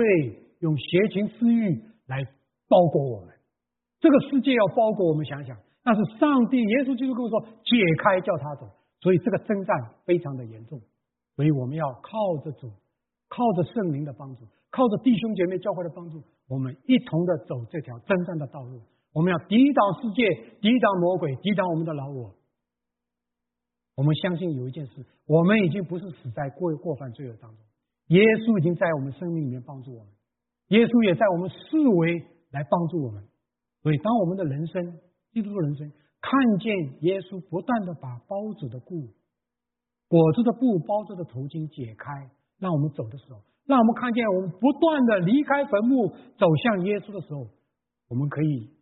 [0.60, 1.84] 用邪情私欲。
[2.06, 2.22] 来
[2.68, 3.34] 包裹我们，
[3.98, 10.80] 这个世界要包裹我们，想想，但是上帝耶稣基督跟我说，解开叫他走，所以这个征战非常的严重，
[11.34, 12.14] 所以我们要靠
[12.44, 12.70] 着主，
[13.26, 18.80] 靠着圣灵的帮助，靠着弟兄姐妹教会的帮助，我们一同的走这条征战的道路。
[19.16, 20.28] 我们要抵挡世界，
[20.60, 22.34] 抵挡魔鬼，抵挡我们的老我。
[23.94, 27.64] 我们相信有一件事，我们已经不是死在过过犯罪恶当中，
[28.08, 30.12] 耶稣已经在我们生命里面帮助我们。
[30.68, 33.24] 耶稣也在我们四维来帮助我们，
[33.80, 35.00] 所以当我们的人生，
[35.32, 35.90] 基督徒人生，
[36.20, 39.16] 看见耶稣不断的把包着的布、
[40.08, 47.48] 裹着的布、包着的头巾解开，让我们走的时候，让我们看见我们不断的离开坟墓走向耶稣的时候，
[48.08, 48.76] 我们可以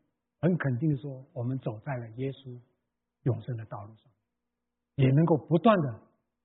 [0.44, 2.60] 很肯定的说，我们走在了耶稣
[3.22, 4.12] 永生的道路上，
[4.96, 6.02] 也能够不断的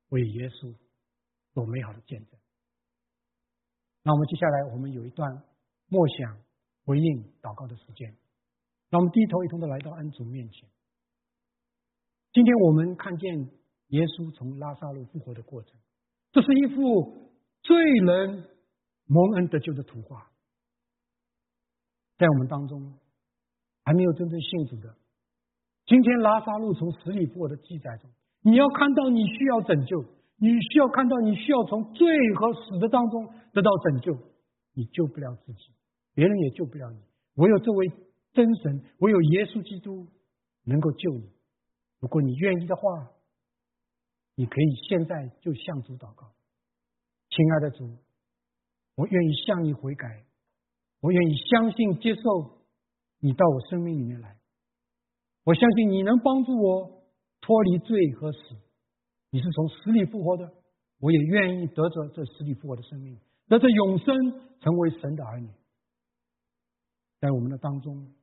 [0.07, 0.73] 为耶稣
[1.51, 2.39] 做美好的见证。
[4.03, 5.43] 那我们接下来，我们有一段
[5.87, 6.39] 默想、
[6.85, 8.15] 回应、祷告的时间。
[8.89, 10.69] 那我们低头一同的来到恩主面前。
[12.31, 13.37] 今天我们看见
[13.87, 15.77] 耶稣从拉萨路复活的过程，
[16.31, 17.33] 这是一幅
[17.63, 17.75] 最
[18.05, 18.47] 能
[19.07, 20.31] 蒙恩得救的图画。
[22.17, 22.97] 在我们当中
[23.89, 24.95] 还没有真正信主的，
[25.87, 28.07] 今天拉萨路从死里复活的记载中，
[28.43, 30.05] 你要看到你需要拯救。
[30.37, 34.15] 你需要看到，你需要从罪和死的当中得到拯救。
[34.75, 35.73] 你救不了自己，
[36.13, 36.99] 别人也救不了你。
[37.33, 37.91] 唯有这位
[38.31, 40.07] 真神，唯有耶稣基督
[40.65, 41.27] 能够救你。
[41.99, 43.09] 如果你愿意的话，
[44.35, 46.27] 你可以现在就向主祷告。
[47.31, 47.97] 亲爱的主，
[48.95, 50.25] 我愿意向你悔改，
[51.01, 52.58] 我愿意相信接受
[53.19, 54.37] 你到我生命里面来。
[55.45, 57.03] 我相信你能帮助我
[57.41, 58.39] 脱离罪和死。
[59.31, 60.51] 你是从死里复活的，
[60.99, 63.17] 我也愿意得着这死里复活的生命，
[63.47, 64.15] 得着永生，
[64.59, 65.49] 成为神的儿女。
[67.19, 68.13] 在我们的当中，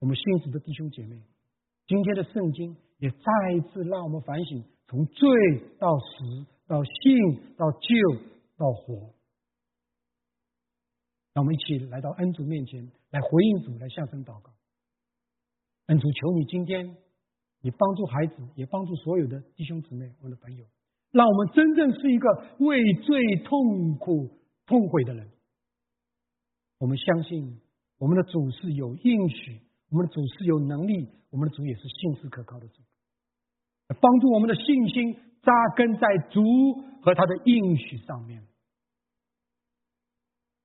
[0.00, 1.22] 我们信主的弟兄姐妹，
[1.86, 5.28] 今天的圣经也再一次让我们反省：从罪
[5.78, 7.78] 到死，到信到救
[8.56, 9.14] 到活。
[11.34, 14.50] 让我们一起来到恩主面前，来回应主，来向神祷告。
[15.86, 16.96] 恩主，求你今天。
[17.64, 20.66] 你帮助孩子，也帮助所有的弟兄姊妹、我的朋友，
[21.12, 22.28] 让我们真正是一个
[22.58, 25.30] 为罪痛苦、痛悔的人。
[26.80, 27.60] 我们相信
[27.98, 29.60] 我们的主是有应许，
[29.90, 32.82] 我们的主是有能力，我们的主也是信实可靠的主。
[33.86, 36.42] 帮助我们的信心扎根在主
[37.00, 38.42] 和他的应许上面，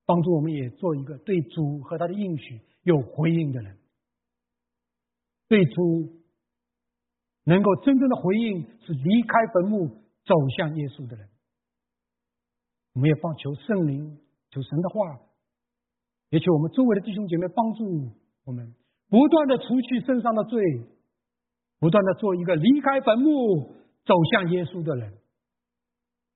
[0.08, 3.78] 帮助我们也做一个对主和他的应许有回应的人，
[5.50, 6.24] 对主
[7.44, 9.90] 能够真正的回应是离开坟墓
[10.26, 11.28] 走向耶稣的人。
[12.94, 14.18] 我们也帮求圣灵，
[14.50, 15.20] 求神的话，
[16.30, 18.12] 也求我们周围的弟兄姐妹帮助
[18.46, 18.74] 我们，
[19.10, 20.62] 不断的除去身上的罪，
[21.80, 25.14] 不断的做一个离开坟墓走向耶稣的人，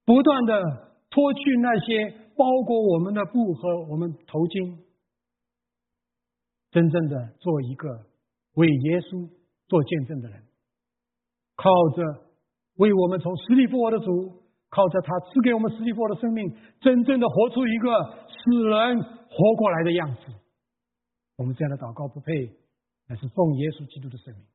[0.05, 0.61] 不断的
[1.09, 4.77] 脱去那些包裹我们的布和我们头巾，
[6.71, 8.05] 真正的做一个
[8.53, 9.29] 为耶稣
[9.67, 10.43] 做见证的人，
[11.55, 12.03] 靠着
[12.77, 14.41] 为我们从死里复活的主。
[14.71, 17.91] 靠着他赐给我们死里复活的生命，真正的活出一个
[18.25, 20.21] 死人活过来的样子。
[21.35, 22.31] 我们这样的祷告不配，
[23.07, 24.45] 乃是奉耶稣基督的圣名。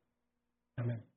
[0.77, 1.16] 阿门。